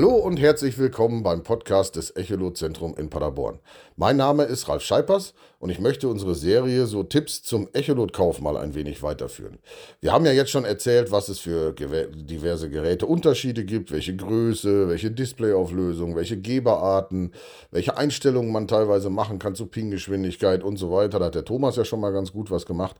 Hallo 0.00 0.14
und 0.16 0.40
herzlich 0.40 0.78
willkommen 0.78 1.22
beim 1.22 1.42
Podcast 1.42 1.96
des 1.96 2.16
Echolot-Zentrum 2.16 2.94
in 2.96 3.10
Paderborn. 3.10 3.58
Mein 3.96 4.16
Name 4.16 4.44
ist 4.44 4.66
Ralf 4.66 4.82
Scheipers 4.82 5.34
und 5.58 5.68
ich 5.68 5.78
möchte 5.78 6.08
unsere 6.08 6.34
Serie 6.34 6.86
so 6.86 7.02
Tipps 7.02 7.42
zum 7.42 7.68
Echolot-Kauf 7.74 8.40
mal 8.40 8.56
ein 8.56 8.74
wenig 8.74 9.02
weiterführen. 9.02 9.58
Wir 10.00 10.12
haben 10.14 10.24
ja 10.24 10.32
jetzt 10.32 10.52
schon 10.52 10.64
erzählt, 10.64 11.10
was 11.10 11.28
es 11.28 11.38
für 11.38 11.74
diverse 11.74 12.70
Geräteunterschiede 12.70 13.66
gibt, 13.66 13.92
welche 13.92 14.16
Größe, 14.16 14.88
welche 14.88 15.10
Displayauflösung, 15.10 16.16
welche 16.16 16.40
Geberarten, 16.40 17.34
welche 17.70 17.98
Einstellungen 17.98 18.52
man 18.52 18.68
teilweise 18.68 19.10
machen 19.10 19.38
kann 19.38 19.54
zu 19.54 19.66
Ping-Geschwindigkeit 19.66 20.62
und 20.62 20.78
so 20.78 20.90
weiter. 20.90 21.18
Da 21.18 21.26
hat 21.26 21.34
der 21.34 21.44
Thomas 21.44 21.76
ja 21.76 21.84
schon 21.84 22.00
mal 22.00 22.12
ganz 22.12 22.32
gut 22.32 22.50
was 22.50 22.64
gemacht. 22.64 22.96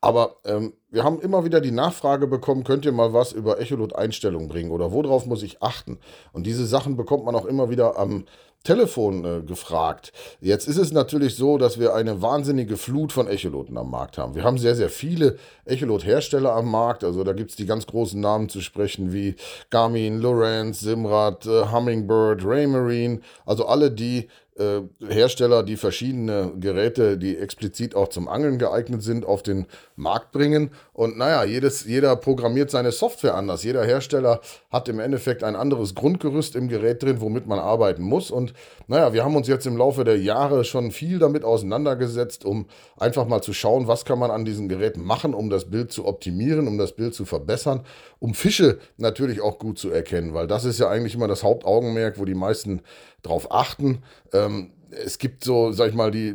Aber 0.00 0.36
ähm, 0.44 0.74
wir 0.94 1.02
haben 1.02 1.20
immer 1.20 1.44
wieder 1.44 1.60
die 1.60 1.72
Nachfrage 1.72 2.28
bekommen, 2.28 2.62
könnt 2.62 2.84
ihr 2.84 2.92
mal 2.92 3.12
was 3.12 3.32
über 3.32 3.60
Echolot-Einstellungen 3.60 4.48
bringen 4.48 4.70
oder 4.70 4.92
worauf 4.92 5.26
muss 5.26 5.42
ich 5.42 5.60
achten? 5.60 5.98
Und 6.32 6.46
diese 6.46 6.66
Sachen 6.66 6.96
bekommt 6.96 7.24
man 7.24 7.34
auch 7.34 7.46
immer 7.46 7.68
wieder 7.68 7.98
am 7.98 8.24
Telefon 8.62 9.24
äh, 9.24 9.42
gefragt. 9.42 10.12
Jetzt 10.40 10.68
ist 10.68 10.78
es 10.78 10.90
natürlich 10.90 11.34
so, 11.34 11.58
dass 11.58 11.78
wir 11.78 11.94
eine 11.94 12.22
wahnsinnige 12.22 12.78
Flut 12.78 13.12
von 13.12 13.28
Echoloten 13.28 13.76
am 13.76 13.90
Markt 13.90 14.16
haben. 14.16 14.34
Wir 14.34 14.44
haben 14.44 14.56
sehr, 14.56 14.74
sehr 14.74 14.88
viele 14.88 15.36
Echolot-Hersteller 15.66 16.52
am 16.54 16.70
Markt. 16.70 17.04
Also 17.04 17.24
da 17.24 17.34
gibt 17.34 17.50
es 17.50 17.56
die 17.56 17.66
ganz 17.66 17.86
großen 17.86 18.18
Namen 18.18 18.48
zu 18.48 18.62
sprechen 18.62 19.12
wie 19.12 19.34
Garmin, 19.68 20.18
Lowrance, 20.18 20.82
Simrad, 20.82 21.44
äh, 21.44 21.66
Hummingbird, 21.70 22.42
Raymarine. 22.42 23.20
Also 23.44 23.66
alle, 23.66 23.90
die 23.90 24.28
äh, 24.56 24.82
Hersteller, 25.08 25.62
die 25.64 25.76
verschiedene 25.76 26.52
Geräte, 26.58 27.18
die 27.18 27.36
explizit 27.36 27.96
auch 27.96 28.08
zum 28.08 28.28
Angeln 28.28 28.58
geeignet 28.58 29.02
sind, 29.02 29.26
auf 29.26 29.42
den 29.42 29.66
Markt 29.96 30.30
bringen. 30.30 30.70
Und 30.92 31.18
naja, 31.18 31.44
jedes, 31.44 31.84
jeder 31.84 32.14
programmiert 32.14 32.70
seine 32.70 32.92
Software 32.92 33.34
anders. 33.34 33.64
Jeder 33.64 33.84
Hersteller 33.84 34.40
hat 34.70 34.88
im 34.88 35.00
Endeffekt 35.00 35.42
ein 35.42 35.56
anderes 35.56 35.94
Grundgerüst 35.96 36.54
im 36.54 36.68
Gerät 36.68 37.02
drin, 37.02 37.20
womit 37.20 37.46
man 37.46 37.58
arbeiten 37.58 38.02
muss. 38.02 38.30
Und 38.30 38.54
naja, 38.86 39.12
wir 39.12 39.24
haben 39.24 39.34
uns 39.34 39.48
jetzt 39.48 39.66
im 39.66 39.76
Laufe 39.76 40.04
der 40.04 40.18
Jahre 40.18 40.64
schon 40.64 40.92
viel 40.92 41.18
damit 41.18 41.42
auseinandergesetzt, 41.42 42.44
um 42.44 42.66
einfach 42.96 43.26
mal 43.26 43.42
zu 43.42 43.52
schauen, 43.52 43.88
was 43.88 44.04
kann 44.04 44.20
man 44.20 44.30
an 44.30 44.44
diesen 44.44 44.68
Geräten 44.68 45.02
machen, 45.02 45.34
um 45.34 45.50
das 45.50 45.70
Bild 45.70 45.90
zu 45.90 46.06
optimieren, 46.06 46.68
um 46.68 46.78
das 46.78 46.92
Bild 46.92 47.14
zu 47.14 47.24
verbessern, 47.24 47.80
um 48.20 48.34
Fische 48.34 48.78
natürlich 48.98 49.40
auch 49.40 49.58
gut 49.58 49.78
zu 49.78 49.90
erkennen, 49.90 50.32
weil 50.32 50.46
das 50.46 50.64
ist 50.64 50.78
ja 50.78 50.88
eigentlich 50.88 51.14
immer 51.14 51.28
das 51.28 51.42
Hauptaugenmerk, 51.42 52.18
wo 52.18 52.24
die 52.24 52.34
meisten 52.34 52.82
drauf 53.24 53.50
achten. 53.50 54.02
Ähm, 54.44 54.70
es 54.90 55.18
gibt 55.18 55.44
so, 55.44 55.72
sag 55.72 55.88
ich 55.88 55.94
mal, 55.94 56.10
die 56.10 56.34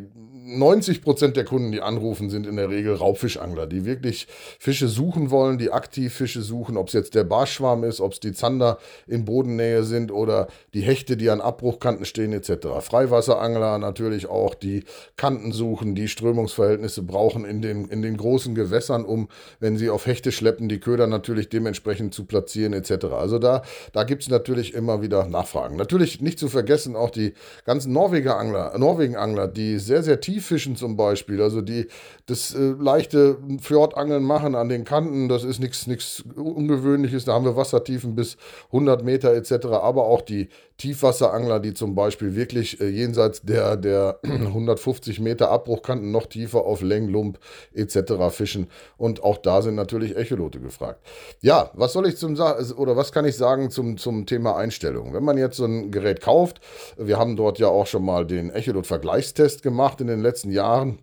90 0.57 1.01
Prozent 1.01 1.37
der 1.37 1.45
Kunden, 1.45 1.71
die 1.71 1.81
anrufen, 1.81 2.29
sind 2.29 2.47
in 2.47 2.55
der 2.55 2.69
Regel 2.69 2.95
Raubfischangler, 2.95 3.67
die 3.67 3.85
wirklich 3.85 4.27
Fische 4.59 4.87
suchen 4.87 5.31
wollen, 5.31 5.57
die 5.57 5.71
aktiv 5.71 6.13
Fische 6.13 6.41
suchen, 6.41 6.77
ob 6.77 6.87
es 6.87 6.93
jetzt 6.93 7.15
der 7.15 7.23
Barschwarm 7.23 7.83
ist, 7.83 8.01
ob 8.01 8.13
es 8.13 8.19
die 8.19 8.33
Zander 8.33 8.79
in 9.07 9.25
Bodennähe 9.25 9.83
sind 9.83 10.11
oder 10.11 10.47
die 10.73 10.81
Hechte, 10.81 11.17
die 11.17 11.29
an 11.29 11.41
Abbruchkanten 11.41 12.05
stehen 12.05 12.33
etc. 12.33 12.67
Freiwasserangler 12.81 13.77
natürlich 13.77 14.27
auch, 14.27 14.55
die 14.55 14.83
Kanten 15.17 15.51
suchen, 15.51 15.95
die 15.95 16.07
Strömungsverhältnisse 16.07 17.03
brauchen 17.03 17.45
in 17.45 17.61
den, 17.61 17.87
in 17.87 18.01
den 18.01 18.17
großen 18.17 18.55
Gewässern, 18.55 19.05
um, 19.05 19.29
wenn 19.59 19.77
sie 19.77 19.89
auf 19.89 20.05
Hechte 20.05 20.31
schleppen, 20.31 20.69
die 20.69 20.79
Köder 20.79 21.07
natürlich 21.07 21.49
dementsprechend 21.49 22.13
zu 22.13 22.25
platzieren 22.25 22.73
etc. 22.73 23.05
Also 23.11 23.39
da, 23.39 23.61
da 23.93 24.03
gibt 24.03 24.23
es 24.23 24.29
natürlich 24.29 24.73
immer 24.73 25.01
wieder 25.01 25.25
Nachfragen. 25.27 25.75
Natürlich 25.75 26.21
nicht 26.21 26.39
zu 26.39 26.47
vergessen 26.47 26.95
auch 26.95 27.09
die 27.09 27.33
ganzen 27.65 27.93
Norweger 27.93 28.37
Angler, 28.37 28.77
Norwegen-Angler, 28.77 29.47
die 29.47 29.77
sehr, 29.79 30.03
sehr 30.03 30.19
tief 30.19 30.38
Tieffischen 30.39 30.75
zum 30.75 30.95
Beispiel, 30.95 31.41
also 31.41 31.61
die 31.61 31.87
das 32.25 32.53
äh, 32.53 32.73
leichte 32.79 33.37
Fjordangeln 33.61 34.23
machen 34.23 34.55
an 34.55 34.69
den 34.69 34.85
Kanten, 34.85 35.27
das 35.27 35.43
ist 35.43 35.59
nichts 35.59 36.23
Ungewöhnliches. 36.35 37.25
Da 37.25 37.33
haben 37.33 37.45
wir 37.45 37.55
Wassertiefen 37.55 38.15
bis 38.15 38.37
100 38.67 39.03
Meter 39.03 39.33
etc. 39.33 39.67
Aber 39.67 40.05
auch 40.05 40.21
die 40.21 40.49
Tiefwasserangler, 40.79 41.59
die 41.59 41.73
zum 41.73 41.93
Beispiel 41.93 42.35
wirklich 42.35 42.79
äh, 42.79 42.87
jenseits 42.87 43.41
der, 43.41 43.75
der 43.75 44.19
150 44.23 45.19
Meter 45.19 45.51
Abbruchkanten 45.51 46.11
noch 46.11 46.25
tiefer 46.25 46.65
auf 46.65 46.81
Länglump 46.81 47.37
etc. 47.73 48.13
fischen. 48.31 48.69
Und 48.97 49.23
auch 49.23 49.37
da 49.37 49.61
sind 49.61 49.75
natürlich 49.75 50.15
Echolote 50.15 50.59
gefragt. 50.61 51.05
Ja, 51.41 51.69
was 51.73 51.93
soll 51.93 52.07
ich 52.07 52.15
zum 52.15 52.39
oder 52.77 52.95
was 52.95 53.11
kann 53.11 53.25
ich 53.25 53.35
sagen 53.35 53.69
zum, 53.71 53.97
zum 53.97 54.25
Thema 54.25 54.55
Einstellung? 54.55 55.13
Wenn 55.13 55.23
man 55.23 55.37
jetzt 55.37 55.57
so 55.57 55.65
ein 55.65 55.91
Gerät 55.91 56.21
kauft, 56.21 56.61
wir 56.97 57.17
haben 57.17 57.35
dort 57.35 57.59
ja 57.59 57.67
auch 57.67 57.87
schon 57.87 58.05
mal 58.05 58.25
den 58.25 58.49
Echolot-Vergleichstest 58.49 59.61
gemacht 59.61 59.99
in 59.99 60.07
den 60.07 60.21
letzten 60.21 60.28
Jahren. 60.51 60.99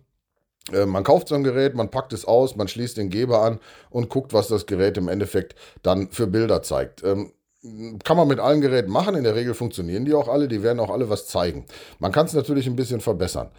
Äh, 0.71 0.85
man 0.85 1.03
kauft 1.03 1.29
so 1.29 1.35
ein 1.35 1.43
Gerät, 1.43 1.75
man 1.75 1.89
packt 1.89 2.13
es 2.13 2.25
aus, 2.25 2.55
man 2.55 2.67
schließt 2.67 2.97
den 2.97 3.09
Geber 3.09 3.41
an 3.41 3.59
und 3.89 4.09
guckt, 4.09 4.33
was 4.33 4.47
das 4.47 4.65
Gerät 4.65 4.97
im 4.97 5.07
Endeffekt 5.07 5.55
dann 5.83 6.09
für 6.09 6.27
Bilder 6.27 6.61
zeigt. 6.61 7.03
Ähm, 7.03 7.31
kann 8.03 8.17
man 8.17 8.27
mit 8.27 8.39
allen 8.39 8.61
Geräten 8.61 8.91
machen. 8.91 9.15
In 9.15 9.23
der 9.23 9.35
Regel 9.35 9.53
funktionieren 9.53 10.05
die 10.05 10.13
auch 10.13 10.27
alle. 10.27 10.47
Die 10.47 10.63
werden 10.63 10.79
auch 10.79 10.89
alle 10.89 11.09
was 11.09 11.27
zeigen. 11.27 11.65
Man 11.99 12.11
kann 12.11 12.25
es 12.25 12.33
natürlich 12.33 12.67
ein 12.67 12.75
bisschen 12.75 13.01
verbessern. 13.01 13.49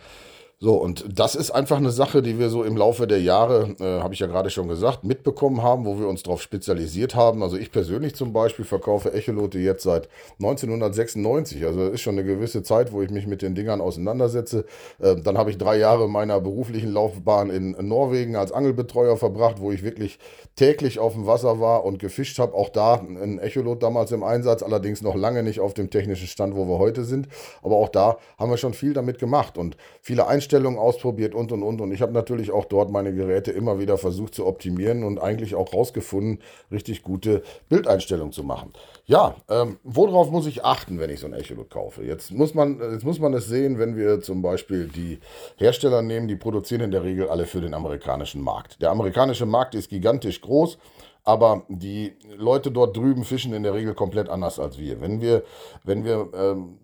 So, 0.60 0.74
und 0.74 1.04
das 1.16 1.36
ist 1.36 1.52
einfach 1.52 1.76
eine 1.76 1.92
Sache, 1.92 2.20
die 2.20 2.41
wir 2.41 2.50
so 2.50 2.64
im 2.64 2.76
Laufe 2.76 3.06
der 3.06 3.20
Jahre, 3.20 3.76
äh, 3.78 4.00
habe 4.02 4.12
ich 4.12 4.19
ja 4.19 4.26
gerade 4.26 4.50
schon 4.50 4.66
gesagt, 4.66 5.04
mitbekommen 5.04 5.62
haben, 5.62 5.84
wo 5.84 6.00
wir 6.00 6.08
uns 6.08 6.24
darauf 6.24 6.42
spezialisiert 6.42 7.14
haben. 7.14 7.44
Also 7.44 7.56
ich 7.56 7.70
persönlich 7.70 8.16
zum 8.16 8.32
Beispiel 8.32 8.64
verkaufe 8.64 9.12
Echolote 9.12 9.60
jetzt 9.60 9.84
seit 9.84 10.08
1996. 10.41 11.64
Also 11.64 11.84
das 11.84 11.94
ist 11.94 12.00
schon 12.00 12.19
eine 12.19 12.24
gewisse 12.24 12.64
Zeit, 12.64 12.91
wo 12.91 13.02
ich 13.02 13.10
mich 13.10 13.28
mit 13.28 13.41
den 13.41 13.54
Dingern 13.54 13.80
auseinandersetze. 13.80 14.64
Äh, 14.98 15.14
dann 15.22 15.38
habe 15.38 15.52
ich 15.52 15.58
drei 15.58 15.78
Jahre 15.78 16.08
meiner 16.08 16.41
beruflichen 16.41 16.92
Laufbahn 16.92 17.50
in 17.50 17.76
Norwegen 17.86 18.34
als 18.34 18.50
Angelbetreuer 18.50 19.16
verbracht, 19.16 19.60
wo 19.60 19.70
ich 19.70 19.84
wirklich 19.84 20.19
täglich 20.56 20.98
auf 20.98 21.12
dem 21.12 21.25
Wasser 21.28 21.60
war 21.60 21.84
und 21.84 22.00
gefischt 22.00 22.40
habe. 22.40 22.54
Auch 22.54 22.70
da 22.70 22.94
ein 22.94 23.38
Echolot 23.38 23.80
damals 23.80 24.10
im 24.10 24.25
Einsatz, 24.25 24.64
allerdings 24.64 25.02
noch 25.02 25.14
lange 25.14 25.44
nicht 25.44 25.60
auf 25.60 25.72
dem 25.72 25.88
technischen 25.88 26.26
Stand, 26.26 26.56
wo 26.56 26.66
wir 26.66 26.80
heute 26.80 27.04
sind. 27.04 27.28
Aber 27.62 27.76
auch 27.76 27.90
da 27.90 28.19
haben 28.38 28.50
wir 28.50 28.56
schon 28.56 28.75
viel 28.75 28.92
damit 28.92 29.20
gemacht 29.20 29.56
und 29.56 29.76
viele 30.02 30.26
Einstellungen 30.26 30.47
Einstellungen 30.48 30.78
ausprobiert 30.78 31.34
und 31.34 31.53
und 31.53 31.62
und. 31.62 31.81
Und 31.82 31.92
ich 31.92 32.00
habe 32.00 32.12
natürlich 32.12 32.50
auch 32.50 32.64
dort 32.64 32.91
meine 32.91 33.12
Geräte 33.12 33.53
immer 33.53 33.78
wieder 33.78 33.98
versucht 33.98 34.34
zu 34.34 34.47
optimieren 34.47 35.04
und 35.04 35.19
eigentlich 35.19 35.54
auch 35.54 35.75
rausgefunden, 35.75 36.41
richtig 36.72 37.03
gute 37.03 37.42
Bildeinstellungen 37.69 38.32
zu 38.32 38.44
machen. 38.44 38.72
Ja, 39.04 39.37
ähm, 39.50 39.76
worauf 39.84 40.31
muss 40.31 40.47
ich 40.47 40.64
achten, 40.64 40.98
wenn 40.98 41.10
ich 41.10 41.20
so 41.20 41.26
ein 41.26 41.34
Echolot 41.34 41.69
kaufe? 41.69 42.03
Jetzt 42.03 42.32
muss 42.32 42.54
man, 42.54 42.81
jetzt 42.81 43.04
muss 43.04 43.20
man 43.20 43.34
es 43.34 43.47
sehen, 43.47 43.78
wenn 43.78 43.94
wir 43.94 44.22
zum 44.22 44.41
Beispiel 44.41 44.88
die 44.88 45.19
Hersteller 45.56 46.00
nehmen, 46.00 46.28
die 46.28 46.37
produzieren 46.37 46.81
in 46.81 46.92
der 46.92 47.04
Regel 47.04 47.28
alle 47.28 47.44
für 47.44 47.60
den 47.60 47.75
amerikanischen 47.75 48.41
Markt. 48.41 48.81
Der 48.81 48.91
amerikanische 48.91 49.44
Markt 49.44 49.75
ist 49.75 49.91
gigantisch 49.91 50.41
groß. 50.41 50.78
Aber 51.25 51.64
die 51.69 52.14
Leute 52.38 52.70
dort 52.70 52.97
drüben 52.97 53.22
fischen 53.22 53.53
in 53.53 53.62
der 53.62 53.75
Regel 53.75 53.92
komplett 53.92 54.31
anders 54.31 54.58
als 54.58 54.78
wir. 54.78 55.03
Wenn 55.03 55.20
wir, 55.20 55.42
wenn 55.84 56.03
wir 56.03 56.31
ähm, 56.34 56.78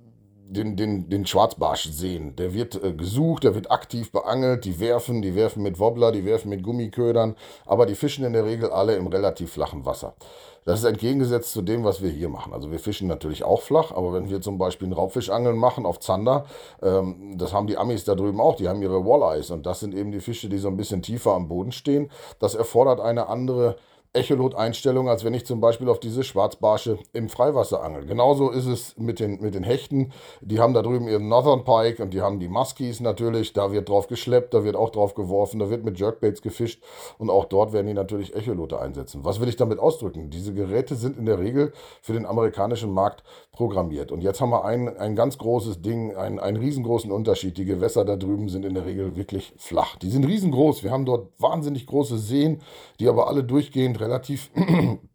den, 0.46 0.76
den, 0.76 1.08
den 1.08 1.26
Schwarzbarsch 1.26 1.90
sehen. 1.90 2.36
Der 2.36 2.52
wird 2.52 2.82
äh, 2.82 2.92
gesucht, 2.92 3.44
der 3.44 3.54
wird 3.54 3.70
aktiv 3.70 4.12
beangelt, 4.12 4.64
die 4.64 4.78
werfen, 4.78 5.22
die 5.22 5.34
werfen 5.34 5.62
mit 5.62 5.78
Wobbler, 5.78 6.12
die 6.12 6.24
werfen 6.24 6.50
mit 6.50 6.62
Gummiködern, 6.62 7.34
aber 7.64 7.86
die 7.86 7.94
fischen 7.94 8.24
in 8.24 8.34
der 8.34 8.44
Regel 8.44 8.70
alle 8.70 8.96
im 8.96 9.06
relativ 9.06 9.52
flachen 9.52 9.86
Wasser. 9.86 10.14
Das 10.64 10.78
ist 10.78 10.86
entgegengesetzt 10.86 11.52
zu 11.52 11.60
dem, 11.60 11.84
was 11.84 12.02
wir 12.02 12.10
hier 12.10 12.28
machen. 12.28 12.54
Also 12.54 12.70
wir 12.70 12.78
fischen 12.78 13.06
natürlich 13.06 13.44
auch 13.44 13.60
flach, 13.60 13.92
aber 13.92 14.14
wenn 14.14 14.30
wir 14.30 14.40
zum 14.40 14.56
Beispiel 14.56 14.88
ein 14.88 14.92
Raubfischangeln 14.92 15.56
machen 15.56 15.84
auf 15.84 16.00
Zander, 16.00 16.46
ähm, 16.82 17.36
das 17.36 17.52
haben 17.52 17.66
die 17.66 17.76
Amis 17.76 18.04
da 18.04 18.14
drüben 18.14 18.40
auch, 18.40 18.56
die 18.56 18.68
haben 18.68 18.82
ihre 18.82 19.04
Walleyes 19.04 19.50
und 19.50 19.66
das 19.66 19.80
sind 19.80 19.94
eben 19.94 20.12
die 20.12 20.20
Fische, 20.20 20.48
die 20.48 20.58
so 20.58 20.68
ein 20.68 20.76
bisschen 20.76 21.02
tiefer 21.02 21.32
am 21.32 21.48
Boden 21.48 21.72
stehen. 21.72 22.10
Das 22.38 22.54
erfordert 22.54 23.00
eine 23.00 23.28
andere 23.28 23.76
Echolot-Einstellung, 24.14 25.08
als 25.08 25.24
wenn 25.24 25.34
ich 25.34 25.44
zum 25.44 25.60
Beispiel 25.60 25.88
auf 25.88 26.00
diese 26.00 26.22
Schwarzbarsche 26.22 26.98
im 27.12 27.28
Freiwasser 27.28 27.82
angel. 27.82 28.06
Genauso 28.06 28.50
ist 28.50 28.66
es 28.66 28.96
mit 28.96 29.20
den, 29.20 29.40
mit 29.40 29.54
den 29.54 29.64
Hechten. 29.64 30.12
Die 30.40 30.60
haben 30.60 30.72
da 30.72 30.82
drüben 30.82 31.08
ihren 31.08 31.28
Northern 31.28 31.64
Pike 31.64 32.02
und 32.02 32.14
die 32.14 32.20
haben 32.20 32.38
die 32.38 32.48
Muskies 32.48 33.00
natürlich. 33.00 33.52
Da 33.52 33.72
wird 33.72 33.88
drauf 33.88 34.06
geschleppt, 34.06 34.54
da 34.54 34.64
wird 34.64 34.76
auch 34.76 34.90
drauf 34.90 35.14
geworfen, 35.14 35.58
da 35.58 35.68
wird 35.68 35.84
mit 35.84 35.98
Jerkbaits 35.98 36.42
gefischt 36.42 36.82
und 37.18 37.28
auch 37.28 37.44
dort 37.44 37.72
werden 37.72 37.88
die 37.88 37.94
natürlich 37.94 38.34
Echolote 38.34 38.80
einsetzen. 38.80 39.24
Was 39.24 39.40
will 39.40 39.48
ich 39.48 39.56
damit 39.56 39.78
ausdrücken? 39.78 40.30
Diese 40.30 40.54
Geräte 40.54 40.94
sind 40.94 41.18
in 41.18 41.26
der 41.26 41.40
Regel 41.40 41.72
für 42.00 42.12
den 42.12 42.24
amerikanischen 42.24 42.92
Markt 42.92 43.24
programmiert. 43.54 44.12
Und 44.12 44.20
jetzt 44.22 44.40
haben 44.40 44.50
wir 44.50 44.64
ein, 44.64 44.96
ein 44.96 45.16
ganz 45.16 45.38
großes 45.38 45.80
Ding, 45.80 46.16
ein, 46.16 46.38
einen 46.38 46.56
riesengroßen 46.56 47.10
Unterschied. 47.10 47.56
Die 47.56 47.64
Gewässer 47.64 48.04
da 48.04 48.16
drüben 48.16 48.48
sind 48.48 48.64
in 48.64 48.74
der 48.74 48.84
Regel 48.84 49.16
wirklich 49.16 49.54
flach. 49.56 49.96
Die 49.96 50.10
sind 50.10 50.26
riesengroß. 50.26 50.82
Wir 50.82 50.90
haben 50.90 51.04
dort 51.04 51.28
wahnsinnig 51.38 51.86
große 51.86 52.18
Seen, 52.18 52.60
die 53.00 53.08
aber 53.08 53.28
alle 53.28 53.44
durchgehend 53.44 54.00
relativ 54.04 54.50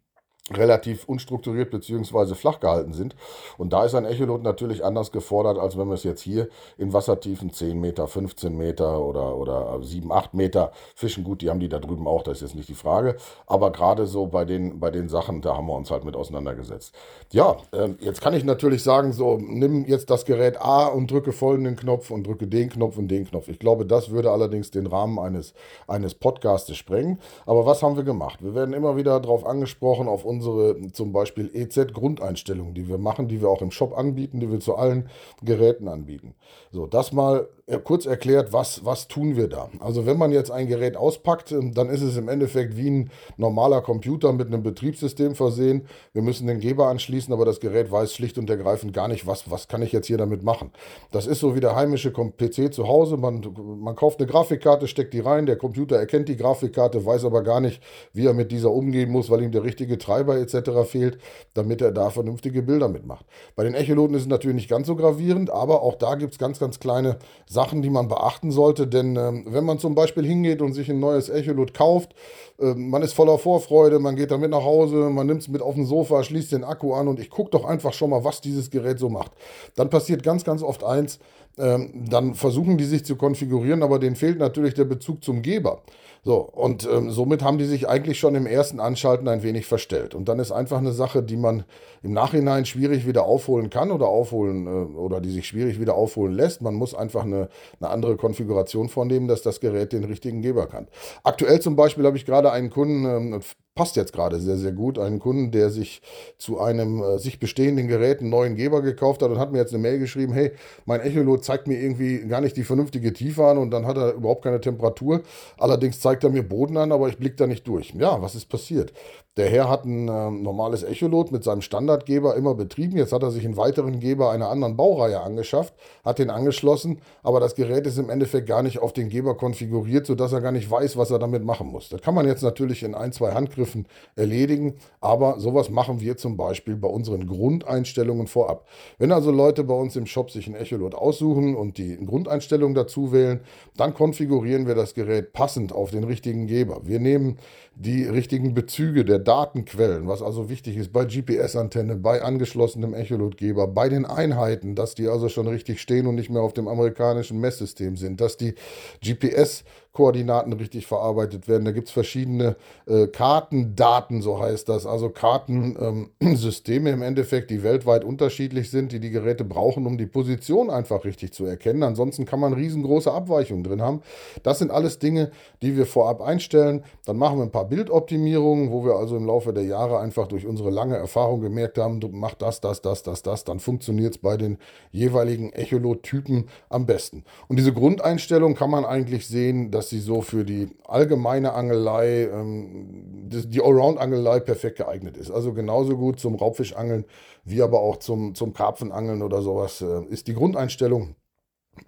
relativ 0.52 1.04
unstrukturiert 1.08 1.70
bzw. 1.70 2.34
flach 2.34 2.60
gehalten 2.60 2.92
sind. 2.92 3.14
Und 3.58 3.72
da 3.72 3.84
ist 3.84 3.94
ein 3.94 4.04
Echolot 4.04 4.42
natürlich 4.42 4.84
anders 4.84 5.12
gefordert, 5.12 5.58
als 5.58 5.78
wenn 5.78 5.88
wir 5.88 5.94
es 5.94 6.04
jetzt 6.04 6.22
hier 6.22 6.48
in 6.78 6.92
Wassertiefen 6.92 7.52
10 7.52 7.80
Meter, 7.80 8.06
15 8.06 8.56
Meter 8.56 9.04
oder, 9.04 9.36
oder 9.36 9.78
7, 9.82 10.12
8 10.12 10.34
Meter 10.34 10.72
fischen. 10.94 11.24
Gut, 11.24 11.42
die 11.42 11.50
haben 11.50 11.60
die 11.60 11.68
da 11.68 11.78
drüben 11.78 12.06
auch, 12.06 12.22
das 12.22 12.38
ist 12.38 12.42
jetzt 12.42 12.56
nicht 12.56 12.68
die 12.68 12.74
Frage. 12.74 13.16
Aber 13.46 13.70
gerade 13.70 14.06
so 14.06 14.26
bei 14.26 14.44
den, 14.44 14.80
bei 14.80 14.90
den 14.90 15.08
Sachen, 15.08 15.40
da 15.42 15.56
haben 15.56 15.66
wir 15.66 15.74
uns 15.74 15.90
halt 15.90 16.04
mit 16.04 16.16
auseinandergesetzt. 16.16 16.94
Ja, 17.32 17.56
äh, 17.72 17.90
jetzt 18.00 18.20
kann 18.20 18.34
ich 18.34 18.44
natürlich 18.44 18.82
sagen, 18.82 19.12
so, 19.12 19.38
nimm 19.40 19.84
jetzt 19.86 20.10
das 20.10 20.24
Gerät 20.24 20.60
A 20.60 20.86
und 20.86 21.10
drücke 21.10 21.32
folgenden 21.32 21.76
Knopf 21.76 22.10
und 22.10 22.26
drücke 22.26 22.46
den 22.46 22.68
Knopf 22.68 22.98
und 22.98 23.08
den 23.08 23.26
Knopf. 23.26 23.48
Ich 23.48 23.58
glaube, 23.58 23.86
das 23.86 24.10
würde 24.10 24.30
allerdings 24.30 24.70
den 24.70 24.86
Rahmen 24.86 25.18
eines, 25.18 25.54
eines 25.86 26.14
Podcastes 26.14 26.76
sprengen. 26.76 27.18
Aber 27.46 27.66
was 27.66 27.82
haben 27.82 27.96
wir 27.96 28.04
gemacht? 28.04 28.42
Wir 28.42 28.54
werden 28.54 28.74
immer 28.74 28.96
wieder 28.96 29.20
darauf 29.20 29.46
angesprochen, 29.46 30.08
auf 30.08 30.24
unsere 30.24 30.39
unsere 30.40 30.92
zum 30.92 31.12
Beispiel 31.12 31.50
EZ-Grundeinstellungen, 31.52 32.74
die 32.74 32.88
wir 32.88 32.98
machen, 32.98 33.28
die 33.28 33.40
wir 33.40 33.48
auch 33.48 33.62
im 33.62 33.70
Shop 33.70 33.96
anbieten, 33.96 34.40
die 34.40 34.50
wir 34.50 34.60
zu 34.60 34.76
allen 34.76 35.08
Geräten 35.42 35.88
anbieten. 35.88 36.34
So, 36.72 36.86
das 36.86 37.12
mal 37.12 37.48
äh, 37.66 37.78
kurz 37.78 38.06
erklärt, 38.06 38.52
was, 38.52 38.84
was 38.84 39.06
tun 39.06 39.36
wir 39.36 39.48
da? 39.48 39.68
Also 39.78 40.06
wenn 40.06 40.18
man 40.18 40.32
jetzt 40.32 40.50
ein 40.50 40.66
Gerät 40.66 40.96
auspackt, 40.96 41.52
ähm, 41.52 41.72
dann 41.72 41.88
ist 41.88 42.02
es 42.02 42.16
im 42.16 42.28
Endeffekt 42.28 42.76
wie 42.76 42.90
ein 42.90 43.10
normaler 43.36 43.80
Computer 43.80 44.32
mit 44.32 44.48
einem 44.48 44.62
Betriebssystem 44.62 45.34
versehen. 45.34 45.86
Wir 46.12 46.22
müssen 46.22 46.46
den 46.46 46.58
Geber 46.58 46.88
anschließen, 46.88 47.32
aber 47.32 47.44
das 47.44 47.60
Gerät 47.60 47.90
weiß 47.92 48.12
schlicht 48.14 48.38
und 48.38 48.50
ergreifend 48.50 48.92
gar 48.92 49.08
nicht, 49.08 49.26
was, 49.26 49.50
was 49.50 49.68
kann 49.68 49.82
ich 49.82 49.92
jetzt 49.92 50.06
hier 50.06 50.18
damit 50.18 50.42
machen. 50.42 50.72
Das 51.12 51.26
ist 51.26 51.40
so 51.40 51.54
wie 51.54 51.60
der 51.60 51.76
heimische 51.76 52.12
PC 52.12 52.72
zu 52.72 52.88
Hause. 52.88 53.16
Man, 53.16 53.46
man 53.80 53.94
kauft 53.94 54.18
eine 54.20 54.28
Grafikkarte, 54.28 54.88
steckt 54.88 55.14
die 55.14 55.20
rein, 55.20 55.46
der 55.46 55.56
Computer 55.56 55.96
erkennt 55.96 56.28
die 56.28 56.36
Grafikkarte, 56.36 57.04
weiß 57.04 57.24
aber 57.24 57.42
gar 57.42 57.60
nicht, 57.60 57.82
wie 58.12 58.26
er 58.26 58.34
mit 58.34 58.50
dieser 58.50 58.70
umgehen 58.70 59.10
muss, 59.10 59.30
weil 59.30 59.42
ihm 59.42 59.52
der 59.52 59.62
richtige 59.62 59.98
Treiber 59.98 60.29
etc. 60.38 60.70
fehlt, 60.86 61.18
damit 61.54 61.80
er 61.80 61.92
da 61.92 62.10
vernünftige 62.10 62.62
Bilder 62.62 62.88
mitmacht. 62.88 63.24
Bei 63.56 63.64
den 63.64 63.74
Echoloten 63.74 64.14
ist 64.14 64.22
es 64.22 64.28
natürlich 64.28 64.56
nicht 64.56 64.70
ganz 64.70 64.86
so 64.86 64.96
gravierend, 64.96 65.50
aber 65.50 65.82
auch 65.82 65.96
da 65.96 66.14
gibt 66.14 66.32
es 66.32 66.38
ganz, 66.38 66.58
ganz 66.58 66.80
kleine 66.80 67.18
Sachen, 67.46 67.82
die 67.82 67.90
man 67.90 68.08
beachten 68.08 68.50
sollte. 68.50 68.86
Denn 68.86 69.16
ähm, 69.16 69.46
wenn 69.48 69.64
man 69.64 69.78
zum 69.78 69.94
Beispiel 69.94 70.24
hingeht 70.24 70.62
und 70.62 70.72
sich 70.72 70.90
ein 70.90 71.00
neues 71.00 71.28
Echolot 71.28 71.74
kauft, 71.74 72.14
äh, 72.60 72.74
man 72.74 73.02
ist 73.02 73.14
voller 73.14 73.38
Vorfreude, 73.38 73.98
man 73.98 74.16
geht 74.16 74.30
damit 74.30 74.50
nach 74.50 74.64
Hause, 74.64 75.10
man 75.10 75.26
nimmt 75.26 75.42
es 75.42 75.48
mit 75.48 75.62
auf 75.62 75.74
den 75.74 75.86
Sofa, 75.86 76.22
schließt 76.22 76.52
den 76.52 76.64
Akku 76.64 76.94
an 76.94 77.08
und 77.08 77.18
ich 77.18 77.30
gucke 77.30 77.50
doch 77.50 77.64
einfach 77.64 77.92
schon 77.92 78.10
mal, 78.10 78.24
was 78.24 78.40
dieses 78.40 78.70
Gerät 78.70 78.98
so 78.98 79.08
macht. 79.08 79.32
Dann 79.76 79.90
passiert 79.90 80.22
ganz, 80.22 80.44
ganz 80.44 80.62
oft 80.62 80.84
eins, 80.84 81.18
ähm, 81.58 82.06
dann 82.08 82.34
versuchen 82.34 82.78
die 82.78 82.84
sich 82.84 83.04
zu 83.04 83.16
konfigurieren, 83.16 83.82
aber 83.82 83.98
denen 83.98 84.16
fehlt 84.16 84.38
natürlich 84.38 84.74
der 84.74 84.84
Bezug 84.84 85.24
zum 85.24 85.42
Geber. 85.42 85.82
So, 86.22 86.36
und 86.36 86.86
ähm, 86.86 87.10
somit 87.10 87.42
haben 87.42 87.56
die 87.56 87.64
sich 87.64 87.88
eigentlich 87.88 88.18
schon 88.18 88.34
im 88.34 88.46
ersten 88.46 88.78
Anschalten 88.78 89.26
ein 89.26 89.42
wenig 89.42 89.66
verstellt. 89.66 90.14
Und 90.14 90.28
dann 90.28 90.38
ist 90.38 90.52
einfach 90.52 90.78
eine 90.78 90.92
Sache, 90.92 91.22
die 91.22 91.36
man 91.36 91.64
im 92.02 92.12
Nachhinein 92.12 92.66
schwierig 92.66 93.06
wieder 93.06 93.24
aufholen 93.24 93.70
kann 93.70 93.90
oder 93.90 94.06
aufholen 94.06 94.66
äh, 94.66 94.96
oder 94.98 95.20
die 95.20 95.30
sich 95.30 95.46
schwierig 95.46 95.80
wieder 95.80 95.94
aufholen 95.94 96.34
lässt. 96.34 96.60
Man 96.60 96.74
muss 96.74 96.94
einfach 96.94 97.24
eine, 97.24 97.48
eine 97.80 97.90
andere 97.90 98.16
Konfiguration 98.16 98.90
vornehmen, 98.90 99.28
dass 99.28 99.40
das 99.40 99.60
Gerät 99.60 99.94
den 99.94 100.04
richtigen 100.04 100.42
Geber 100.42 100.66
kann. 100.66 100.88
Aktuell 101.24 101.60
zum 101.60 101.74
Beispiel 101.74 102.04
habe 102.04 102.18
ich 102.18 102.26
gerade 102.26 102.52
einen 102.52 102.68
Kunden, 102.68 103.04
ähm, 103.06 103.40
passt 103.74 103.96
jetzt 103.96 104.12
gerade 104.12 104.40
sehr, 104.40 104.56
sehr 104.56 104.72
gut. 104.72 104.98
Einen 104.98 105.18
Kunden, 105.18 105.52
der 105.52 105.70
sich 105.70 106.02
zu 106.38 106.60
einem 106.60 107.02
äh, 107.02 107.18
sich 107.18 107.38
bestehenden 107.38 107.88
Gerät 107.88 108.20
einen 108.20 108.30
neuen 108.30 108.56
Geber 108.56 108.82
gekauft 108.82 109.22
hat 109.22 109.30
und 109.30 109.38
hat 109.38 109.52
mir 109.52 109.58
jetzt 109.58 109.72
eine 109.72 109.82
Mail 109.82 109.98
geschrieben, 109.98 110.32
hey, 110.32 110.52
mein 110.84 111.00
Echolot 111.00 111.44
zeigt 111.44 111.66
mir 111.66 111.80
irgendwie 111.80 112.18
gar 112.26 112.40
nicht 112.40 112.56
die 112.56 112.64
vernünftige 112.64 113.12
Tiefe 113.12 113.46
an 113.46 113.58
und 113.58 113.70
dann 113.70 113.86
hat 113.86 113.96
er 113.96 114.14
überhaupt 114.14 114.42
keine 114.42 114.60
Temperatur. 114.60 115.22
Allerdings 115.58 116.00
zeigt 116.00 116.24
er 116.24 116.30
mir 116.30 116.42
Boden 116.42 116.76
an, 116.76 116.92
aber 116.92 117.08
ich 117.08 117.18
blicke 117.18 117.36
da 117.36 117.46
nicht 117.46 117.66
durch. 117.66 117.94
Ja, 117.94 118.20
was 118.20 118.34
ist 118.34 118.48
passiert? 118.48 118.92
Der 119.36 119.48
Herr 119.48 119.70
hat 119.70 119.84
ein 119.84 120.08
äh, 120.08 120.30
normales 120.30 120.82
Echolot 120.82 121.30
mit 121.30 121.44
seinem 121.44 121.62
Standardgeber 121.62 122.34
immer 122.34 122.56
betrieben. 122.56 122.96
Jetzt 122.96 123.12
hat 123.12 123.22
er 123.22 123.30
sich 123.30 123.44
einen 123.44 123.56
weiteren 123.56 124.00
Geber 124.00 124.32
einer 124.32 124.48
anderen 124.48 124.76
Baureihe 124.76 125.20
angeschafft, 125.20 125.72
hat 126.04 126.18
den 126.18 126.30
angeschlossen, 126.30 127.00
aber 127.22 127.38
das 127.38 127.54
Gerät 127.54 127.86
ist 127.86 127.96
im 127.96 128.10
Endeffekt 128.10 128.48
gar 128.48 128.64
nicht 128.64 128.80
auf 128.80 128.92
den 128.92 129.08
Geber 129.08 129.36
konfiguriert, 129.36 130.04
sodass 130.04 130.32
er 130.32 130.40
gar 130.40 130.50
nicht 130.50 130.68
weiß, 130.68 130.96
was 130.96 131.12
er 131.12 131.20
damit 131.20 131.44
machen 131.44 131.68
muss. 131.68 131.90
Das 131.90 132.02
kann 132.02 132.16
man 132.16 132.26
jetzt 132.26 132.42
natürlich 132.42 132.82
in 132.82 132.96
ein, 132.96 133.12
zwei 133.12 133.30
Handgriffen 133.30 133.86
erledigen, 134.16 134.74
aber 135.00 135.38
sowas 135.38 135.70
machen 135.70 136.00
wir 136.00 136.16
zum 136.16 136.36
Beispiel 136.36 136.74
bei 136.74 136.88
unseren 136.88 137.28
Grundeinstellungen 137.28 138.26
vorab. 138.26 138.66
Wenn 138.98 139.12
also 139.12 139.30
Leute 139.30 139.62
bei 139.62 139.74
uns 139.74 139.94
im 139.94 140.06
Shop 140.06 140.32
sich 140.32 140.48
ein 140.48 140.56
Echolot 140.56 140.96
aussuchen 140.96 141.54
und 141.54 141.78
die 141.78 142.04
Grundeinstellungen 142.04 142.74
dazu 142.74 143.12
wählen, 143.12 143.42
dann 143.76 143.94
konfigurieren 143.94 144.66
wir 144.66 144.74
das 144.74 144.94
Gerät 144.94 145.32
passend 145.32 145.72
auf 145.72 145.92
den 145.92 146.02
richtigen 146.02 146.48
Geber. 146.48 146.80
Wir 146.82 146.98
nehmen 146.98 147.38
die 147.76 148.04
richtigen 148.04 148.54
Bezüge 148.54 149.04
der 149.04 149.20
Datenquellen, 149.30 150.08
was 150.08 150.22
also 150.22 150.50
wichtig 150.50 150.76
ist 150.76 150.92
bei 150.92 151.04
GPS-Antenne, 151.04 151.94
bei 151.94 152.20
angeschlossenem 152.20 152.94
Echolotgeber, 152.94 153.68
bei 153.68 153.88
den 153.88 154.04
Einheiten, 154.04 154.74
dass 154.74 154.96
die 154.96 155.06
also 155.06 155.28
schon 155.28 155.46
richtig 155.46 155.80
stehen 155.80 156.08
und 156.08 156.16
nicht 156.16 156.30
mehr 156.30 156.42
auf 156.42 156.52
dem 156.52 156.66
amerikanischen 156.66 157.38
Messsystem 157.38 157.96
sind, 157.96 158.20
dass 158.20 158.36
die 158.36 158.56
GPS 159.00 159.62
Koordinaten 159.92 160.52
richtig 160.52 160.86
verarbeitet 160.86 161.48
werden. 161.48 161.64
Da 161.64 161.72
gibt 161.72 161.88
es 161.88 161.92
verschiedene 161.92 162.56
äh, 162.86 163.08
Kartendaten, 163.08 164.22
so 164.22 164.40
heißt 164.40 164.68
das, 164.68 164.86
also 164.86 165.10
Kartensysteme 165.10 166.90
ähm, 166.90 166.94
im 167.00 167.02
Endeffekt, 167.02 167.50
die 167.50 167.64
weltweit 167.64 168.04
unterschiedlich 168.04 168.70
sind, 168.70 168.92
die 168.92 169.00
die 169.00 169.10
Geräte 169.10 169.44
brauchen, 169.44 169.86
um 169.86 169.98
die 169.98 170.06
Position 170.06 170.70
einfach 170.70 171.04
richtig 171.04 171.32
zu 171.32 171.44
erkennen. 171.44 171.82
Ansonsten 171.82 172.24
kann 172.24 172.38
man 172.38 172.52
riesengroße 172.52 173.10
Abweichungen 173.10 173.64
drin 173.64 173.82
haben. 173.82 174.02
Das 174.44 174.60
sind 174.60 174.70
alles 174.70 175.00
Dinge, 175.00 175.32
die 175.60 175.76
wir 175.76 175.86
vorab 175.86 176.20
einstellen. 176.20 176.84
Dann 177.04 177.16
machen 177.16 177.38
wir 177.38 177.42
ein 177.42 177.52
paar 177.52 177.68
Bildoptimierungen, 177.68 178.70
wo 178.70 178.84
wir 178.84 178.94
also 178.94 179.09
im 179.16 179.26
Laufe 179.26 179.52
der 179.52 179.64
Jahre 179.64 179.98
einfach 179.98 180.28
durch 180.28 180.46
unsere 180.46 180.70
lange 180.70 180.96
Erfahrung 180.96 181.40
gemerkt 181.40 181.78
haben, 181.78 182.00
du 182.00 182.08
machst 182.08 182.42
das, 182.42 182.60
das, 182.60 182.80
das, 182.80 183.02
das, 183.02 183.22
das, 183.22 183.44
dann 183.44 183.58
funktioniert 183.58 184.14
es 184.14 184.18
bei 184.18 184.36
den 184.36 184.58
jeweiligen 184.92 185.52
Echolot-Typen 185.52 186.48
am 186.68 186.86
besten. 186.86 187.24
Und 187.48 187.58
diese 187.58 187.72
Grundeinstellung 187.72 188.54
kann 188.54 188.70
man 188.70 188.84
eigentlich 188.84 189.26
sehen, 189.26 189.70
dass 189.70 189.80
dass 189.80 189.88
sie 189.88 190.00
so 190.00 190.20
für 190.20 190.44
die 190.44 190.68
allgemeine 190.86 191.54
Angelei, 191.54 192.28
ähm, 192.30 193.28
die 193.30 193.62
Allround-Angelei 193.62 194.40
perfekt 194.40 194.76
geeignet 194.76 195.16
ist. 195.16 195.30
Also 195.30 195.54
genauso 195.54 195.96
gut 195.96 196.20
zum 196.20 196.34
Raubfischangeln 196.34 197.06
wie 197.44 197.62
aber 197.62 197.80
auch 197.80 197.96
zum, 197.96 198.34
zum 198.34 198.52
Karpfenangeln 198.52 199.22
oder 199.22 199.40
sowas 199.40 199.80
äh, 199.80 200.04
ist 200.10 200.28
die 200.28 200.34
Grundeinstellung 200.34 201.14